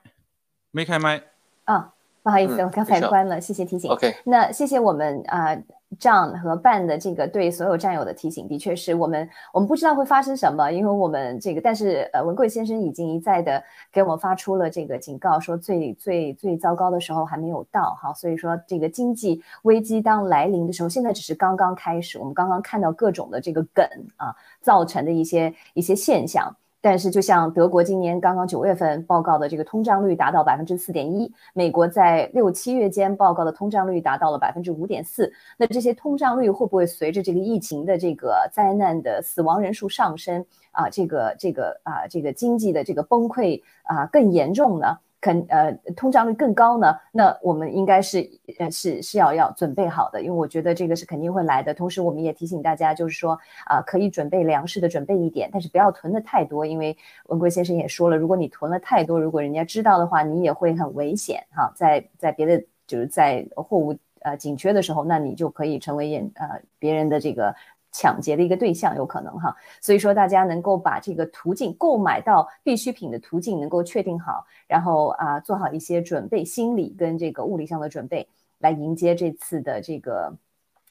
[0.70, 1.32] 没开麦。
[1.64, 1.93] 啊，
[2.24, 3.88] 不好意思，我刚才关了，谢谢提醒。
[3.88, 5.56] OK，那谢谢我们啊。
[6.00, 13.62] John 和 Ben 的这个对所有战友的提醒，的确是我们我们不知道会发生什么，因为我们这个，但是呃，文贵先生已经一再的
[13.92, 26.52] 给我们发出了这个警告，说最最最糟糕的时候还没有到哈，所以说这个经济危机当来临的时候，现在只是刚刚开始，我们刚刚看到各种的这个梗啊造成的一些一些现象。
[26.84, 35.32] 但是，就像德国今年刚刚九月份报告的这个通胀率达到百分之四点一，美国在六七月间报告的通胀率达到了百分之五点四。
[35.56, 44.98] 那这些通胀率会不会随着这个疫情的这个灾难的死亡人数上升啊，这个这个啊，这个经济的这个崩溃啊更严重呢？
[45.24, 46.94] 肯呃通胀率更高呢？
[47.10, 51.72] 那我们应该是呃是是要要准备好的，因为我觉得这个是肯定会来的。
[51.72, 56.94] 同时，我们也提醒大家，就是说啊，可以准备粮食的准备一点，但是不要囤的太多，因为
[57.28, 61.72] 文贵先生也说了，如果你囤了太多，如果人家知道的话，你也会很危险哈。
[61.74, 67.54] 在在别的就是在货物呃紧缺的时候，那你就可以成为眼呃别人的这个。
[67.96, 78.28] 抢劫的一个对象有可能哈，所以说大家能够把这个途径购买到必需品的途径能够确定好，然后啊做好一些准备，心理跟这个物理上的准备，
[78.58, 80.34] 来迎接这次的这个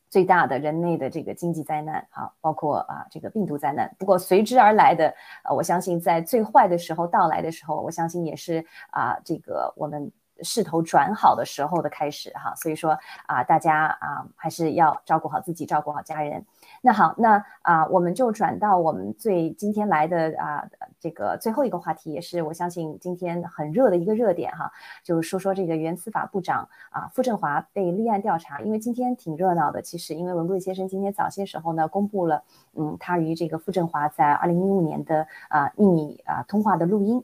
[0.10, 3.94] 最大的人类的这个经济灾难，好，包括啊这个病毒灾难。
[4.00, 10.10] 不过随之而来的，呃，我相信在最坏的时候到来的时候，我相信也是啊这个我们。
[10.42, 16.46] 势头转好的时候的开始哈，所以说啊，大家啊还是要照顾好自己，照顾好家人。
[16.82, 20.66] 那好，那啊我们就转到我们最今天来的啊
[21.00, 24.72] 这个最后一个话题，也是我相信今天很热的一个热点哈，
[25.04, 28.60] 就是说说这个原司法部长啊傅政华被立案调查。
[28.62, 32.44] 因为今天挺热闹的，其实因为文贵先生今天早些时候呢公布了
[32.76, 37.24] 嗯他与这个傅政华在二零一五年的啊秘密啊通话的录音。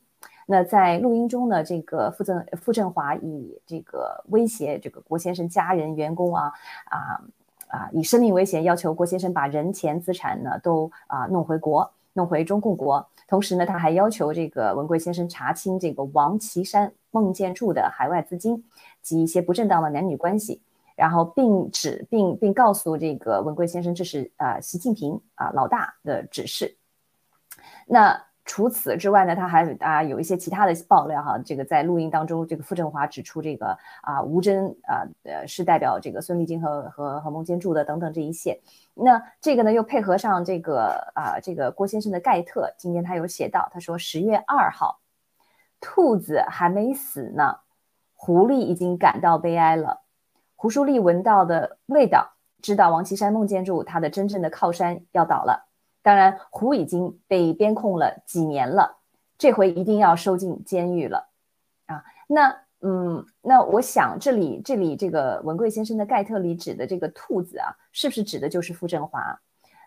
[0.51, 6.51] 那在录音中呢，这个傅政傅政华以这个威胁这个郭先生家人员工啊
[6.85, 7.21] 啊
[7.67, 13.07] 啊，以生命威胁要求郭先生把人钱资产呢都啊弄回国，弄回中共国。
[13.27, 18.65] 同时呢，他还要求这个文贵先生查清这个王岐山、孟建柱的海外资金
[19.03, 20.59] 及一些不正当的男女关系，
[20.95, 26.75] 然后并指并并告诉这个文贵先生，这是啊习近平啊老大的指示。
[27.85, 28.19] 那。
[28.49, 31.37] 除此之外呢，他还啊有一些其他的爆料哈。
[31.45, 38.59] 这个在录音当中，这个傅政华指出，这个啊吴征啊呃是代表这个孙立军和和和孟建柱的等等这一切。
[38.95, 44.99] 那这个呢又配合上这个啊这个郭先生的盖特，今天他有写到，他说十月二号，
[45.79, 47.57] 兔子还没死呢，
[48.15, 50.01] 狐狸已经感到悲哀了。
[50.55, 52.33] 胡舒立闻到的味道，
[52.63, 55.68] 知道王岐山、孟建柱他的真正的靠山要倒了。
[56.09, 58.97] 当然，胡已经被边控了几年了，
[59.37, 61.29] 这回一定要收进监狱了，
[61.85, 69.39] 啊，那嗯，那我想这里这里这个文贵先生的盖特里指的这个兔子啊，是不是指的就是傅振华？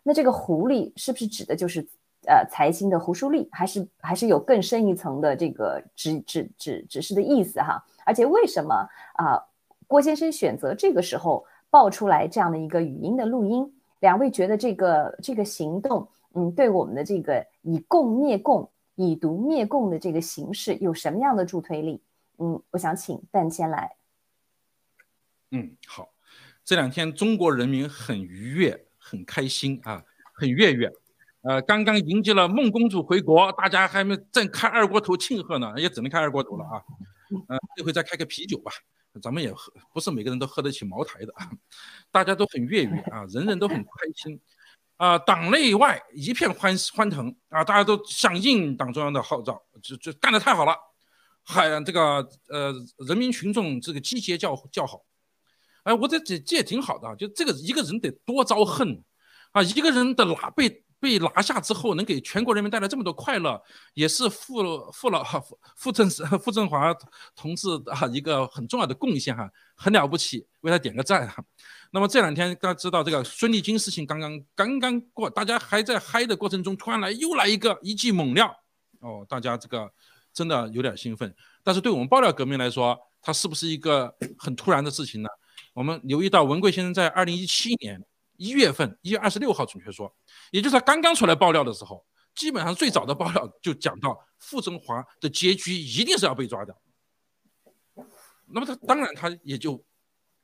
[0.05, 1.85] 那这个狐狸是不是指的就是
[2.29, 3.49] 呃财新的胡舒立？
[3.51, 7.85] 还是还是有更深一层的这个指指指指示的意思哈？
[8.07, 9.43] 而且为什么啊
[9.89, 13.75] 郭先生选择这个时候爆出来这样的一个语音的录音？
[14.03, 22.03] 两位觉得这个这个行动，嗯，对我们的这个以共灭共、以毒灭共的这个形式有什么样的助推力？
[22.39, 23.95] 嗯，我想请蛋先来。
[25.53, 26.13] 嗯，好，
[26.65, 30.93] 这两天中国人民很愉悦、很开心啊，很悦悦。
[31.43, 36.83] 呃，刚刚迎接了孟公主回国，大家还没正开二锅头庆贺呢，也只能开二锅头了啊。
[37.47, 38.73] 呃，这回再开个啤酒吧。
[39.21, 41.35] 咱们也喝，不是每个人都喝得起茅台的，
[42.11, 44.41] 大家都很悦悦啊，人人都很开心
[44.97, 50.75] 啊，党内外一片欢欢腾啊，大家都响应党中央的号召，就就干得太好了，
[51.43, 52.73] 还这个呃
[53.07, 55.05] 人民群众这个集结叫叫好，
[55.83, 59.03] 哎，我这这这也挺好的，就这个一个人得多遭恨
[59.51, 60.82] 啊，一个人的拿被。
[61.03, 63.61] 被拿下之后，能给全国人民带来这么多快乐，
[63.93, 66.95] 也是傅傅老傅傅政傅政华
[67.35, 71.45] 同志啊一个很重要的贡献哈，很了不起，为他点个赞哈。
[71.91, 78.55] 那么这两天大家知道这个孙立军事情刚刚刚刚过，大家还在嗨的过程中，突然来又来一个一剂猛料
[79.01, 79.93] 哦，大家这个
[80.33, 81.35] 真的有点兴奋。
[81.65, 85.29] 但是对我们爆料革命来说，它是不是一个很突然的事情呢？
[85.75, 88.01] 我们留意到文贵先生在二零一七年。
[88.39, 90.13] 一月份，一月二十六号，准确说，
[90.53, 96.77] 也就是他刚刚出来爆料的时候，基本上最早的爆料就讲到傅政华的结局一定是要被抓的。
[98.47, 99.83] 那么他当然他也就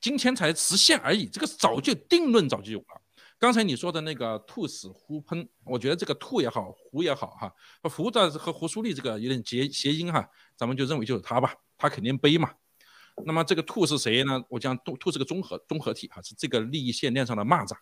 [0.01, 3.03] 今天才实现而已，这个早就定论早就有了。
[3.39, 12.51] 刚才你说的那个兔死狐烹，我觉得这个兔也好，狐也好哈，狐的和胡舒立这个有点谐谐音哈，咱们就认为就是他吧，他肯定背嘛。
[13.25, 14.43] 那么这个兔是谁呢？
[14.49, 17.77] 我讲兔兔是个综合综合体哈，是这个利益线链上的蚂蚱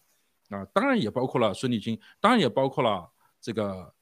[0.51, 3.93] 啊，当然也包括了孙立军，当然也包括了这个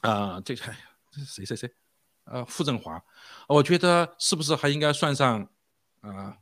[0.00, 0.62] 啊，这个
[1.10, 1.74] 这是谁谁谁？
[2.24, 3.02] 呃，傅政华，
[3.48, 5.48] 我觉得是不是还应该算上
[6.00, 6.36] 啊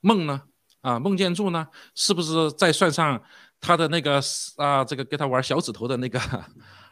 [0.00, 0.42] 孟呢？
[0.80, 1.68] 啊孟建柱呢？
[1.94, 3.22] 是不是再算上
[3.60, 4.20] 他的那个
[4.56, 6.20] 啊这个给他玩小指头的那个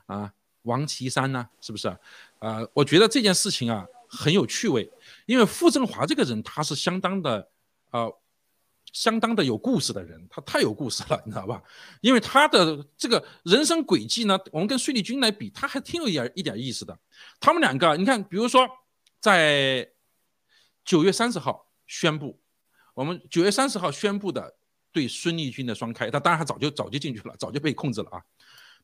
[0.06, 1.48] 啊王岐山呢？
[1.60, 1.88] 是不是？
[2.38, 3.86] 啊，我觉得这件事情啊。
[4.12, 4.90] 很有趣味，
[5.24, 7.48] 因为傅政华这个人他是相当的，
[7.92, 8.12] 呃，
[8.92, 11.62] 相当的有故事的人，他太有故事了，你知道吧？
[12.00, 16.98] 因为他的这个人生轨迹呢，我们跟孙立军来比，他还挺有一点一点意思的。
[17.38, 18.68] 他们两个，你看，比如说
[19.20, 19.88] 在
[20.84, 22.40] 九月三十号宣布，
[22.94, 24.56] 我们九月三十号宣布的
[24.92, 28.22] 对孙立军的双开，他当然他早就早就进去了，早就被控制了啊。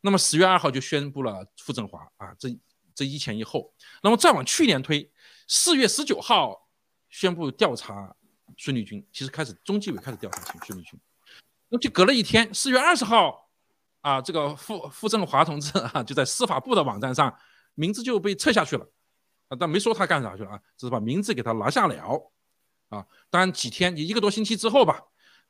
[0.01, 2.57] 那么十月二号就宣布了傅政华啊，这
[2.95, 5.11] 这一前一后，那么再往去年推。
[5.49, 6.69] 四月十九号
[7.09, 8.15] 宣布调查
[8.57, 10.99] 孙立军，其实开始中纪委开始调查孙立军，
[11.69, 13.51] 那就隔了一天，四月二十号
[14.01, 17.37] 啊，这个傅傅政华同志啊就在司法部的网站上
[17.75, 18.89] 名字就被撤下去了
[19.49, 21.95] 啊，但没说他干啥去了啊，只是把名字给他拿下了
[22.89, 23.05] 啊。
[23.31, 25.03] 当然几天，一个多星期之后吧，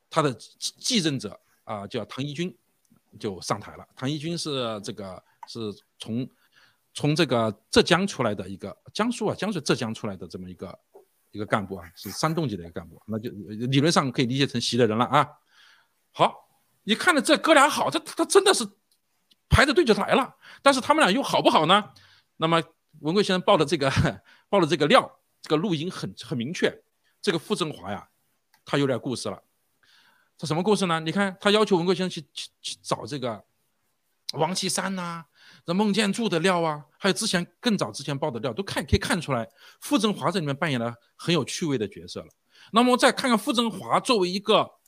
[0.08, 2.56] 他的继任者啊叫唐一军
[3.20, 3.86] 就上台了。
[3.94, 5.58] 唐一军是这个是
[5.98, 6.28] 从
[6.94, 10.78] 从这个浙江出来的一个江苏啊，江苏浙江出来的这么一个
[11.36, 13.30] 一个干部啊，是山东籍的一个干部，那就
[13.66, 15.28] 理论上可以理解成习的人了啊。
[16.12, 16.48] 好，
[16.84, 18.66] 你看着这哥俩好，他他真的是
[19.48, 21.92] 排着队就来了，但是他们俩又好不好呢？
[22.38, 22.62] 那么
[23.00, 23.92] 文贵先生报的这个
[24.48, 26.82] 报的这个料，这个录音很很明确，
[27.20, 28.08] 这个傅政华呀，
[28.64, 29.42] 他有点故事了。
[30.38, 30.98] 他什么故事呢？
[31.00, 33.44] 你看他要求文贵先生去去去找这个
[34.32, 35.26] 王岐山呐。
[35.66, 39.48] 这孟建柱的料啊，还有之前更早之前报的料，都看可以看出来，
[39.80, 42.28] 傅政华在里面扮演了很有趣味的角色了。
[42.70, 44.78] 那么再看看傅政华作为一个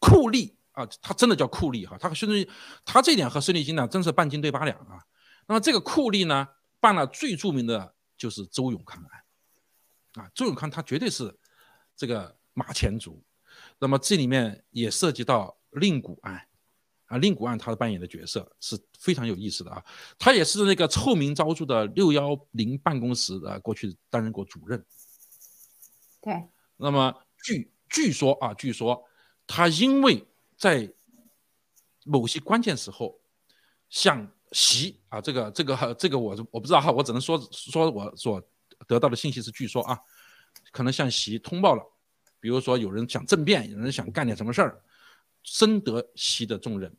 [0.00, 2.50] 酷吏啊，他真的叫酷吏哈，他和孙立
[2.82, 5.04] 他这点和孙立军呢，真是半斤对八两啊。
[5.46, 6.48] 那么这个酷吏呢，
[6.80, 11.38] 办了最著名的就是周永康案啊，周永康他绝对是
[11.94, 13.22] 这个马前卒。
[13.78, 16.48] 那么这里面也涉及到令谷案。
[17.14, 19.84] 啊，令谷案他扮演的角色是非常有意思的啊，
[20.18, 24.84] 他也是那个臭名昭著的六幺零办公室的过去担任过主任。
[26.20, 26.42] 对。
[26.76, 29.00] 那么据据说啊，据说
[29.46, 30.92] 他因为在
[32.04, 33.16] 某些关键时候
[33.88, 38.42] 向习啊，这个这个这个我我不知道哈，我只能说说我所
[38.88, 39.96] 得到的信息是据说啊，
[40.72, 41.82] 可能向习通报了，
[42.40, 44.82] 比如说有人想政变，有人想干点什么事儿。
[45.46, 46.90] 深得习的重任，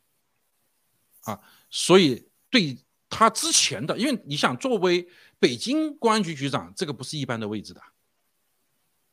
[1.26, 2.78] 啊，所以对
[3.10, 5.08] 他之前的，因为你想作为
[5.40, 7.82] 北京公安局局长，这个不是一般的位置的，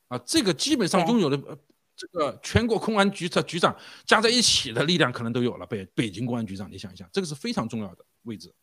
[0.08, 1.58] 啊，这个基本上拥有的呃
[1.96, 5.66] 这个全国公安局的局长加在一起的力量可能都有了。
[5.66, 8.54] 北北京公安局长，你想一想，这个是非常重要的位置。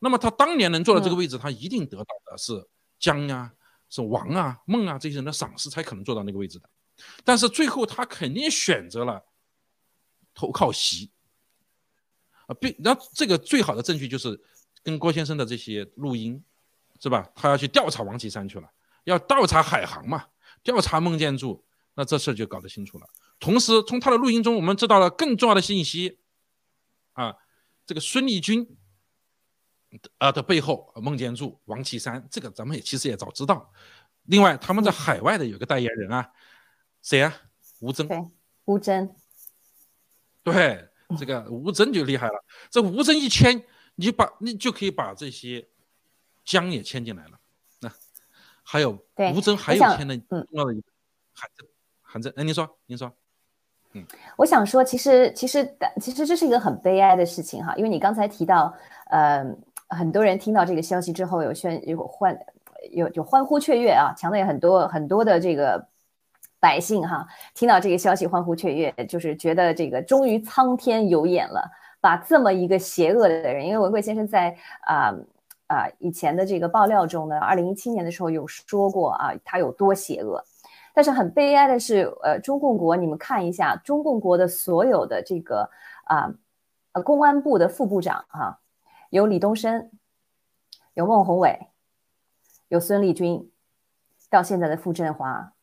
[0.00, 2.66] 那么他当年能做到这个位置，他一定得到的是
[2.98, 3.52] 江呀、
[3.90, 6.68] 是王啊、孟啊这些人的赏识，才可能做到那个位置的。
[7.22, 9.22] 但是最后他肯定选择了。
[10.36, 11.12] 投靠习
[12.46, 14.40] 啊，并然后这个最好的证据就是
[14.82, 16.42] 跟郭先生的这些录音，
[17.00, 17.28] 是吧？
[17.34, 18.68] 他要去调查王岐山去了，
[19.04, 20.26] 要调查海航嘛，
[20.62, 21.64] 调查孟建柱，
[21.94, 23.06] 那这事就搞得清楚了。
[23.40, 26.18] 同时，从他的录音中，我们知道了更重要的信息
[27.12, 27.36] 啊，
[27.86, 28.76] 这个孙立军
[30.18, 33.72] 啊的背后，孟建柱、王岐山，这个咱们也其实也早知道。
[34.24, 36.30] 另外，他们在海外的有个代言人啊，
[37.02, 37.34] 谁啊？
[37.80, 38.08] 吴征。
[38.08, 38.22] 对，
[38.64, 39.14] 吴征。
[40.42, 40.88] 对，
[41.18, 42.44] 这个吴征就厉害了。
[42.70, 43.62] 这吴征一签，
[43.96, 45.66] 你把你就可以把这些
[46.44, 47.38] 江也签进来了。
[47.80, 47.90] 那
[48.62, 48.98] 还有
[49.34, 50.86] 吴征还有签的重要的一个
[51.32, 51.68] 韩正，
[52.02, 53.12] 韩正，哎，您说，您说，
[53.92, 54.04] 嗯，
[54.36, 58.74] 我想说，其实其实其实这是一个很悲哀的事情哈，因为你刚才提到，
[59.10, 59.44] 呃，
[59.88, 62.38] 很多人听到这个消息之后有宣有欢
[62.92, 65.88] 有就欢呼雀跃啊，强烈很多很多的这个。
[66.64, 74.56] 百姓哈，听到这个消息欢呼雀跃，就是觉得这个终于苍天有眼了，把这么一个邪恶的人，因为文贵先生在
[74.86, 75.12] 啊
[75.66, 80.42] 啊以前的这个爆料中呢，二零一七年的时候有说过啊，他有多邪恶。
[80.94, 85.68] 但是很悲哀的是，呃，中共国，你们看一下中共国的所有的这个
[86.04, 86.32] 啊
[86.92, 88.60] 呃公安部的副部长哈，
[89.10, 89.90] 有李东生，
[90.94, 91.68] 有孟宏伟，
[92.68, 93.50] 有孙立军，
[94.30, 95.53] 到现在的傅振华。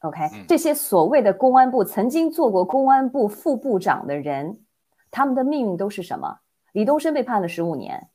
[0.00, 4.58] OK，这些所谓的公安部曾经做过公安部副部长的人，
[5.10, 6.38] 他们的命运都是什么？
[6.72, 8.08] 李东生被判了十五年，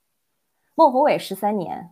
[0.73, 1.91] 孟宏伟十三年，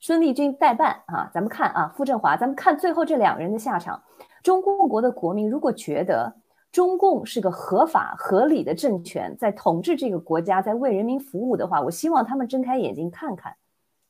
[0.00, 1.30] 孙立军代办啊。
[1.32, 4.02] 咱们看啊，傅政华，咱们看最后这两个人的下场。
[4.42, 6.34] 中共国的国民如果觉得
[6.72, 13.54] 中共是个合法合理的政权，在统治这个国家，在为人民服务的话，我希望他们睁开眼睛看看，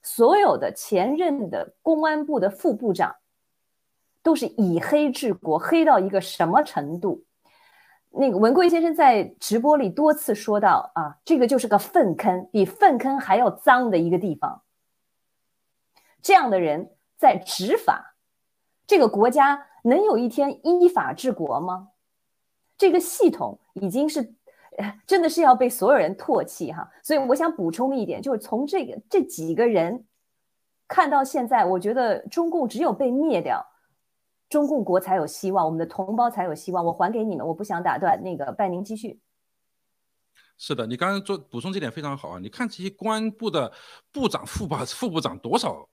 [0.03, 3.17] 所有的前任的公安部的副部长。
[4.27, 7.23] 都是以黑治国，黑到一个什么程度？
[8.11, 14.63] 那个文贵先生在直播里多次说到啊，这个就是个粪坑，比粪坑还要脏的一个地方。
[16.21, 18.17] 这样的人在执法，
[18.85, 21.91] 这个国家能有一天依法治国吗？
[22.77, 24.35] 这个系统已经是
[25.07, 26.91] 真的是要被所有人唾弃哈。
[27.05, 30.05] 所以我想补充一点，就是从这个这几个人
[30.89, 33.65] 看到现在，我觉得中共只有被灭掉。
[34.49, 36.85] 中共国才有希望，我们的同胞才有希望。
[36.85, 38.23] 我还给你们，我不想打断。
[38.23, 39.21] 那个，拜您继续。
[40.59, 42.39] 是的，你刚刚做补充这点非常好啊！
[42.39, 43.71] 你看这些公安部的
[44.11, 45.87] 部长、副部副部长，多少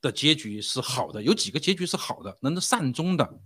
[0.00, 1.22] 的结局是好的？
[1.22, 3.40] 有几个结局是好的，能善终的？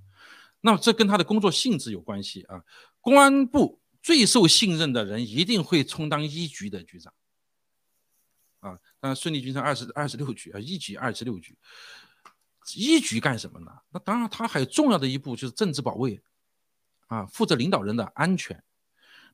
[0.60, 2.64] 那么这跟他的工作性质有关系啊！
[3.00, 7.12] 公安部最受信任的人一定会充当一局的局长
[8.58, 8.70] 啊！
[8.98, 11.56] 当然，孙立军是二十二十六局啊，一局二十六局。
[12.74, 13.70] 一局干什么呢？
[13.90, 16.20] 那当然，他还有重要的一步就是政治保卫
[17.06, 18.62] 啊，负责领导人的安全。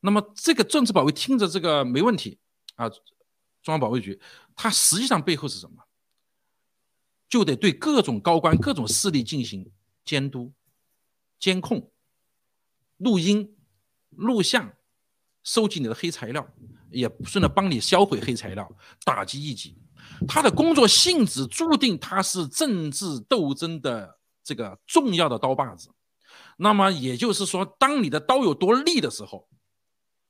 [0.01, 2.39] 那么这个政治保卫听着这个没问题
[2.77, 4.21] 啊，中央保卫局，
[4.55, 5.83] 它实际上背后是什么？
[7.29, 9.73] 就得对各种高官、各种势力进行
[10.05, 10.53] 监督、
[11.41, 11.91] 监控、
[12.99, 13.57] 录音、
[14.11, 14.73] 录像，
[15.43, 16.47] 收集你的黑材料，
[16.91, 18.71] 也顺便帮你销毁黑材料，
[19.05, 19.77] 打击异己。
[20.27, 25.91] 他的工作性质注定他是政治斗争的这个重要的刀把子。
[26.57, 29.49] 那么也就是说，当你的刀有多利的时候，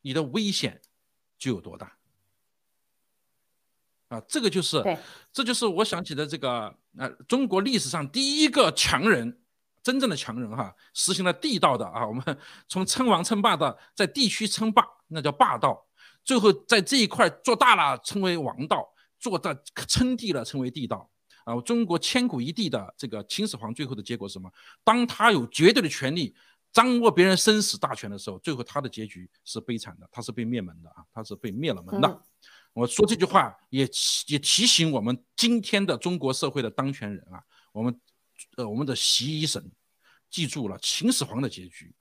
[0.01, 0.81] 你的危险
[1.39, 1.97] 就有多大。
[4.09, 4.83] 啊，这个就是，
[5.33, 9.41] 这就是我想起的这个呃，中国历史上第一个强人，
[9.83, 12.23] 真正的强人哈，实行了地道的啊，我们
[12.69, 15.87] 从称王称霸的，在地区称霸，那叫霸道，
[16.23, 18.94] 最后在这一块做大了，称为王道。
[19.19, 19.55] 做到
[19.89, 21.11] 称帝了，称为帝道
[21.45, 21.59] 啊！
[21.63, 24.53] 中国千古一帝的这个秦始皇，最后的结果是什么？
[24.83, 26.35] 当他有绝对的权力，
[26.73, 31.05] 掌握别人生死大权的时候，最后他的结局是悲惨的，他是被灭门的啊！
[31.13, 32.23] 他是被灭了门的。
[32.73, 33.89] 我说这句话也
[34.27, 37.43] 也提醒我们今天的中国社会的当权人啊，
[37.73, 38.01] 我们
[38.57, 39.71] 呃我们的习医神
[40.29, 41.95] 记住了秦始皇的结局，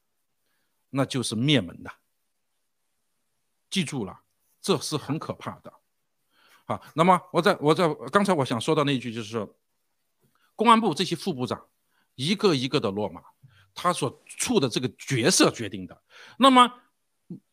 [0.90, 1.92] 那就是灭门的。
[3.70, 4.22] 记住了，
[4.62, 5.72] 这是很可怕的。
[6.74, 9.48] 好，那么我在我在刚才我想说的那一句就是，
[10.56, 11.64] 公安部这些副部长
[12.16, 13.22] 一个一个的落马，
[13.76, 16.02] 他所处的这个角色决定的。
[16.40, 16.74] 那么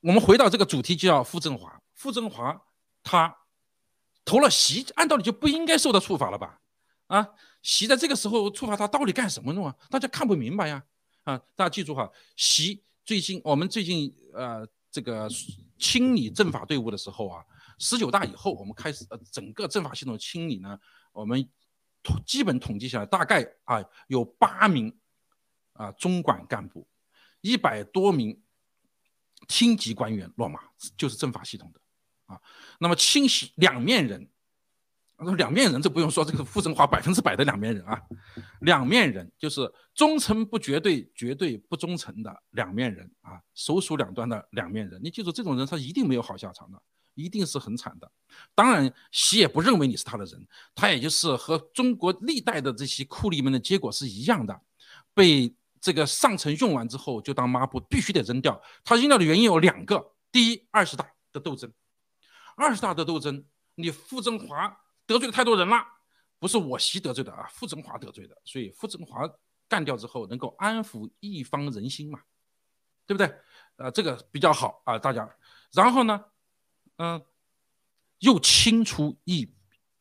[0.01, 1.83] 我们回到这个主题，就叫傅政华。
[1.93, 2.63] 傅政华
[3.03, 3.37] 他
[4.25, 6.59] 投了习，按道理就不应该受到处罚了吧？
[7.09, 7.29] 啊，
[7.63, 9.77] 习在这个时候处罚他到底干什么用啊？
[9.91, 10.83] 大家看不明白呀！
[11.25, 15.29] 啊，大家记住哈，习最近我们最近呃这个
[15.79, 17.45] 清理政法队伍的时候啊。
[17.81, 20.79] 十九大以后，我们开始呃整个政法系统清理呢，
[21.13, 21.49] 我们
[22.03, 24.95] 统基本统计下来，大概啊有八名
[25.73, 26.87] 啊中管干部，
[27.41, 28.39] 一百多名
[29.49, 30.61] 厅级官员落马，
[30.97, 31.81] 就是政法系统的
[32.27, 32.41] 啊。
[32.79, 34.29] 那么清洗两面人，
[35.39, 37.99] 两面人这不用说，这个傅政华百分之百的两面人啊，
[38.61, 45.01] 两面人就是忠诚不绝对，绝对不忠诚的两面人啊，手鼠两端的两面人。
[45.03, 46.83] 你记住，这种人他一定没有好下场的。
[47.15, 48.11] 一定是很惨的，
[48.55, 54.61] 当然，习也不认为你是他的人，他也就是和中国历代的这些酷吏们的结果是一样的，
[55.13, 58.61] 被这个上层用完之后就当抹布，必须得扔掉。
[58.85, 61.73] 他扔掉的原因有两个：第一，二十大的斗争，
[62.57, 63.45] 二十大的斗争，
[63.75, 65.85] 你傅政华得罪了太多人了，
[66.39, 69.29] 不是我习得罪的啊，傅政华得罪的，所以傅政华
[69.69, 72.21] 干掉之后能够安抚一方人心嘛，
[73.07, 73.35] 对不对？
[73.77, 75.29] 呃，这个比较好啊，大家，
[75.73, 76.25] 然后呢？
[77.03, 77.25] 嗯，
[78.19, 79.51] 又清除一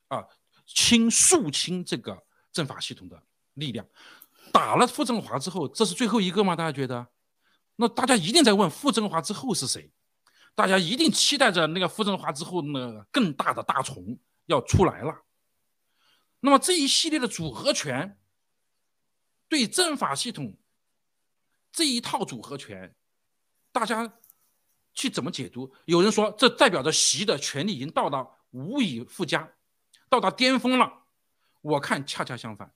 [0.09, 0.27] 啊，
[0.65, 3.23] 清肃清这个政法系统的
[3.53, 3.87] 力量，
[4.51, 6.57] 打了傅政华之后，这是最后一个吗？
[6.57, 7.07] 大家觉得？
[7.77, 9.89] 那大家一定在问傅政华之后是谁？
[10.53, 15.23] 大家一定期待着那个傅政华之后呢，更大的大虫要出来了。
[16.41, 18.19] 那么这一系列的组合拳，
[19.47, 20.57] 对政法系统
[21.71, 22.93] 这一套组合拳，
[23.71, 24.19] 大家。
[24.99, 25.71] 去怎么解读？
[25.85, 29.49] 有人说这代表着习的权力已经到达无以复加，
[30.09, 30.91] 到达巅峰了。
[31.61, 32.69] 我看恰恰相反，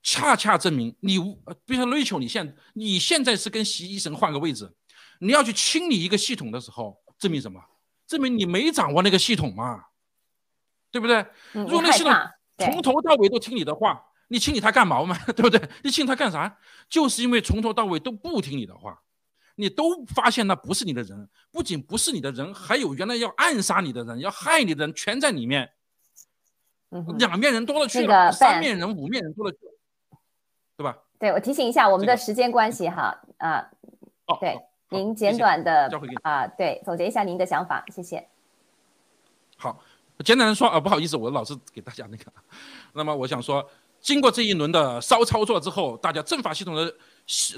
[0.00, 1.34] 恰恰证明你无，
[1.64, 4.72] 比如说 Rachel，你现你现在是跟习医生换个位置，
[5.18, 7.60] 你要去清理一个系统的时候，证明什么？
[8.06, 9.86] 证明你没掌握那个系统嘛，
[10.92, 11.26] 对不对？
[11.50, 12.12] 如果那系统
[12.58, 15.18] 从头到尾都听你的话，你清理它干毛嘛？
[15.34, 15.60] 对不对？
[15.82, 16.56] 你清理它干啥？
[16.88, 19.02] 就是因为从头到尾都不听你的话。
[19.60, 25.68] 你都发现那不是你的人，不仅不是你的人，还有原来要暗杀你的人、要害你的人全在里面。
[27.18, 29.72] 两面人多了去了，三面人、五面人多了去了，
[30.76, 30.96] 对吧？
[31.18, 33.68] 对，我提醒一下我们的时间关系哈，啊，
[34.40, 34.56] 对，
[34.90, 35.90] 您简短的
[36.22, 38.28] 啊，对，总结一下您的想法，谢谢。
[39.56, 39.82] 好，
[40.24, 42.32] 简单的说啊，不好意思，我老是给大家那个，
[42.92, 43.68] 那么我想说，
[44.00, 46.94] 经过这一轮的骚操作之后，大家政法系统的。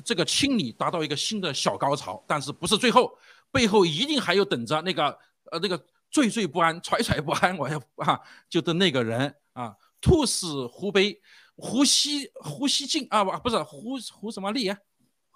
[0.05, 3.16] 这个清理达到一个新的小高潮，但是不是最后，
[3.53, 5.16] 背后一定还有等着那个
[5.53, 5.79] 呃那个
[6.12, 8.18] 惴惴不安、揣揣不安，我要啊，
[8.49, 11.21] 就的那个人啊，兔死狐悲，
[11.55, 14.77] 胡西胡西进啊不不是胡胡什么立啊，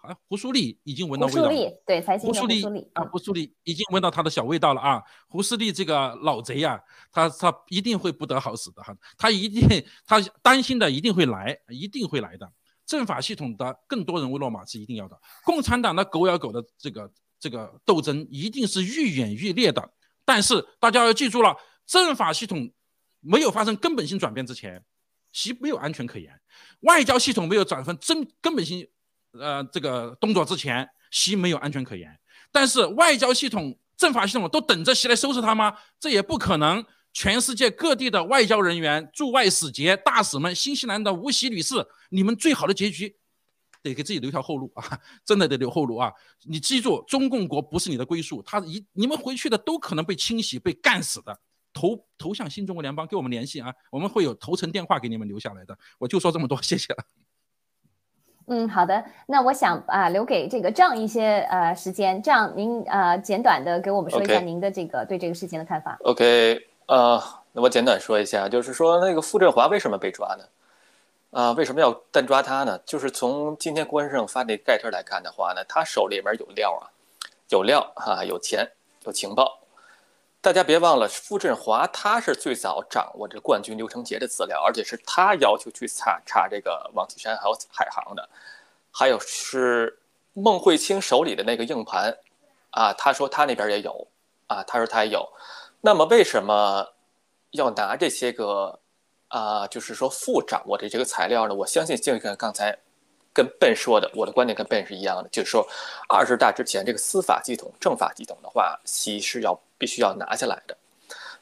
[0.02, 2.64] 啊胡苏立已经闻到味道，了对，胡苏立
[2.94, 6.82] 啊胡苏立已经闻到他的小味道了啊，胡舒立这个老贼呀，
[7.12, 9.62] 他他一定会不得好死的哈，他一定
[10.04, 12.52] 他担心的一定会来，一定会来的。
[12.86, 17.10] 政法系统的更多人物落马是一定要的，共产党的狗咬狗的这个
[17.40, 19.90] 这个斗争一定是愈演愈烈的。
[20.24, 21.56] 但是大家要记住了，
[21.86, 22.70] 政法系统
[23.20, 24.82] 没有发生根本性转变之前，
[25.32, 26.30] 习没有安全可言；
[26.80, 28.86] 外交系统没有转分真根本性
[29.32, 32.18] 呃这个动作之前，习没有安全可言。
[32.52, 35.76] 但是外交系统、政法系统都等着习来收拾他吗？
[35.98, 36.84] 这也不可能。
[37.14, 41.76] 全世界各地的外交人员、驻外使节、大使们，新西兰的吴喜女士，
[42.10, 43.16] 你们最好的结局，
[43.82, 44.98] 得给自己留条后路啊！
[45.24, 46.12] 真的得留后路啊！
[46.42, 51.38] 你记住，中共国不是你的归宿，他一你们回去的都可能被清洗、被干死的。
[51.72, 53.72] 投投向新中国联邦，给我们联系啊！
[53.90, 55.76] 我们会有投诚电话给你们留下来的。
[55.98, 57.04] 我就说这么多，谢谢了。
[58.46, 59.04] 嗯，好的。
[59.26, 65.96] 那我想啊，留给这个这样一些呃时间，这样您呃简短的给我们说一下您的这个对这个事情的看法。
[66.00, 66.73] OK。
[66.86, 67.22] 呃，
[67.52, 70.44] 那我简短说一下，就是说那个傅振华为什么被抓呢？
[71.30, 72.78] 啊，为什么要单抓他呢？
[72.86, 76.86] 就是从今天郭先生发那盖特来看的话呢，他手里面有料啊，
[77.48, 78.70] 有料啊，有钱，
[79.04, 79.58] 有情报。
[80.40, 88.28] 大家别忘了，傅振华他是最早掌握这冠军刘成杰的资料，而且是他要求去查查这个王岐山还有海航的，
[88.92, 89.98] 还有是
[90.34, 92.14] 孟慧清手里的那个硬盘
[92.70, 94.06] 啊，他说他那边也有
[94.46, 95.26] 啊，他说他也有。
[95.86, 96.94] 那么为什么
[97.50, 98.80] 要拿这些个
[99.28, 99.66] 啊？
[99.66, 101.54] 就是说副掌握的这个材料呢？
[101.54, 102.74] 我相信就跟刚才
[103.34, 105.68] 跟笨说的，我的观点跟笨是一样的，就是说
[106.08, 110.74] 二十大之前这个司法系统、政法系统的话，习是要必须要拿下来的。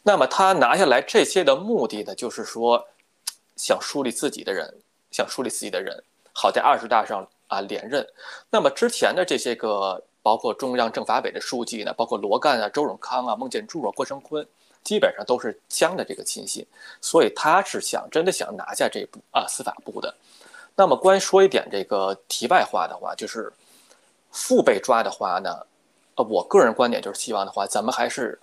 [0.03, 2.88] 那么他拿下来这些的目的呢，就是说
[3.55, 4.82] 想树立自己的人，
[5.12, 8.05] 想树立自己的人，好在二十大上啊连任。
[8.51, 10.03] 那么之前的这些个。
[10.22, 14.46] 包括中央政法委的书记呢，包括罗干啊、周永康啊、孟建柱啊、郭声琨，
[14.84, 16.64] 基本上都是江的这个亲信，
[17.00, 20.14] 所以他是想真的想拿下这部啊司法部的。
[20.74, 23.53] 那么，关于说一点这个题外话的话，就是
[24.30, 25.66] 父被抓的话呢，
[26.14, 28.38] 呃，我个人观点就是希望的话，咱们还是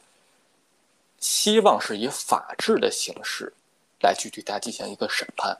[1.19, 3.51] 希望是以法治的形式
[4.01, 5.57] 来去对他进行一个审判，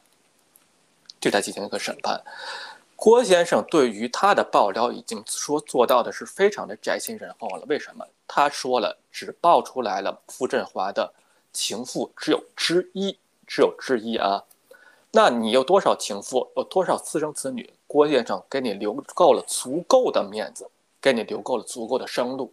[1.20, 2.22] 对他进行一个审判。
[3.02, 7.64] 郭先生对于他的爆料已经说做到的是非常的宅心仁厚了。
[7.70, 8.06] 为什么？
[8.28, 11.14] 他说了，只爆出来了傅振华的
[11.54, 13.18] 情妇只有之一，
[13.48, 14.44] 只有之一啊。
[15.12, 17.72] 那你有多少情妇，有多少私生子女？
[17.88, 20.70] 郭先生给你留够了足够的面子，
[21.00, 22.52] 给你留够了足够的生路。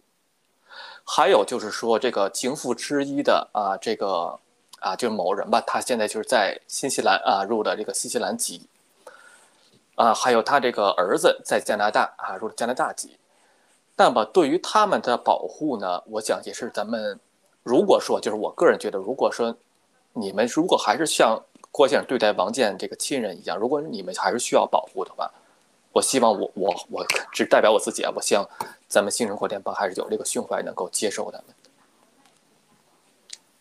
[1.03, 4.39] 还有就是说，这个情妇之一的啊，这个
[4.79, 8.61] 啊，就是某人吧，他现在就是在新西兰啊入的这个新西兰籍。
[9.97, 13.17] 啊，还有他这个儿子在加拿大啊，入了加拿大籍。
[13.95, 17.19] 那么对于他们的保护呢，我想也是咱们，
[17.63, 19.57] 如果说就是我个人觉得，如果说
[20.13, 21.41] 你们如果还是像
[21.71, 25.31] 郭先生对待王健这个亲人一样，如果你们还是需要保护的话，
[25.93, 28.47] 我希望我我我只代表我自己啊，我希望
[28.87, 31.47] 咱们新生活联邦还是有这个胸怀能够接受他们。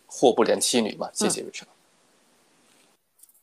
[0.06, 1.42] 祸不连妻女嘛，谢谢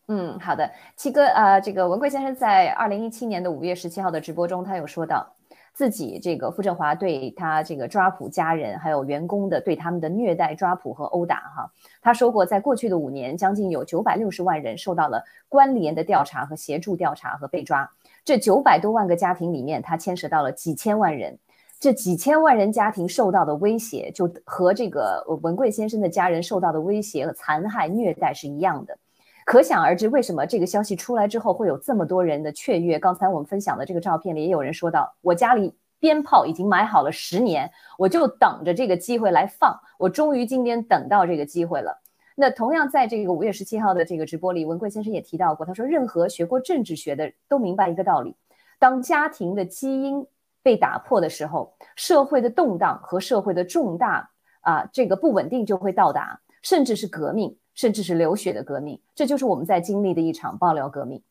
[0.08, 5.26] 嗯好的，七哥，呃，这个文贵先生在二零一七年的五月十七号的直播中，他有说到
[5.74, 11.72] 自己这个傅振华对他这个抓捕家人还有员工的对他们的虐待、抓捕和殴打，哈，
[12.02, 17.90] 他说过，在过去的五年，将近有九百六十万人受到了关联的调查和协助调查和被抓，
[18.26, 21.40] 这九百多万个家庭里面，他牵涉到了几千万人，
[21.80, 28.98] 这几千万人家庭受到的威胁，就和这个文贵先生的家人受到的威胁和残害虐待是一样的。
[29.45, 32.98] 可想而知，为什么这个消息出来之后会有这么多人的雀跃？
[32.98, 39.78] 刚才我们分享的这个照片里，也有人说到，我家里鞭炮已经买好了十年，我就等着这个机会来放。
[39.98, 42.02] 我终于今天等到这个机会了。
[42.36, 48.36] 那同样，在这个五月十七号的这个直播里，文贵先生也提到过，他说，任何学过政治学的都明白一个道理：
[48.80, 50.26] 当家庭的基因
[50.64, 54.30] 被打破的时候，社会的动荡和社会的重大
[54.61, 57.56] 啊这个不稳定就会到达，甚至是革命。
[57.74, 61.22] 甚至是流血的革命，这就是我们在经历的一场爆料革命。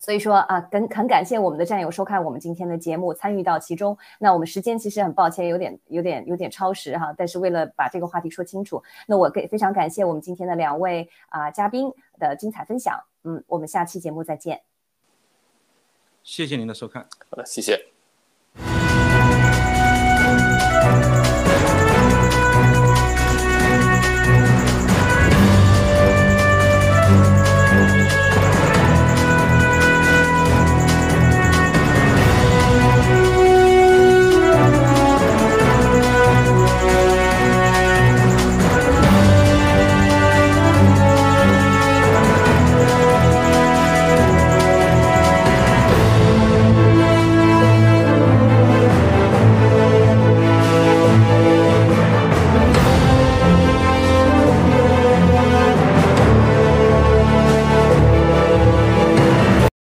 [0.00, 3.98] 所以说啊，很很感谢我们的战友收看我们今天的节目，参与到其中。
[4.20, 12.96] 那我们时间其实很抱歉，有点有点有点超时哈，但是为了把这个话题说清楚，那我给非常感谢我们今天的两位啊嘉宾的精彩分享。
[13.24, 14.60] 嗯，我们下期节目再见。
[16.22, 17.08] 谢谢您的收看。
[17.28, 17.97] 好的，谢谢。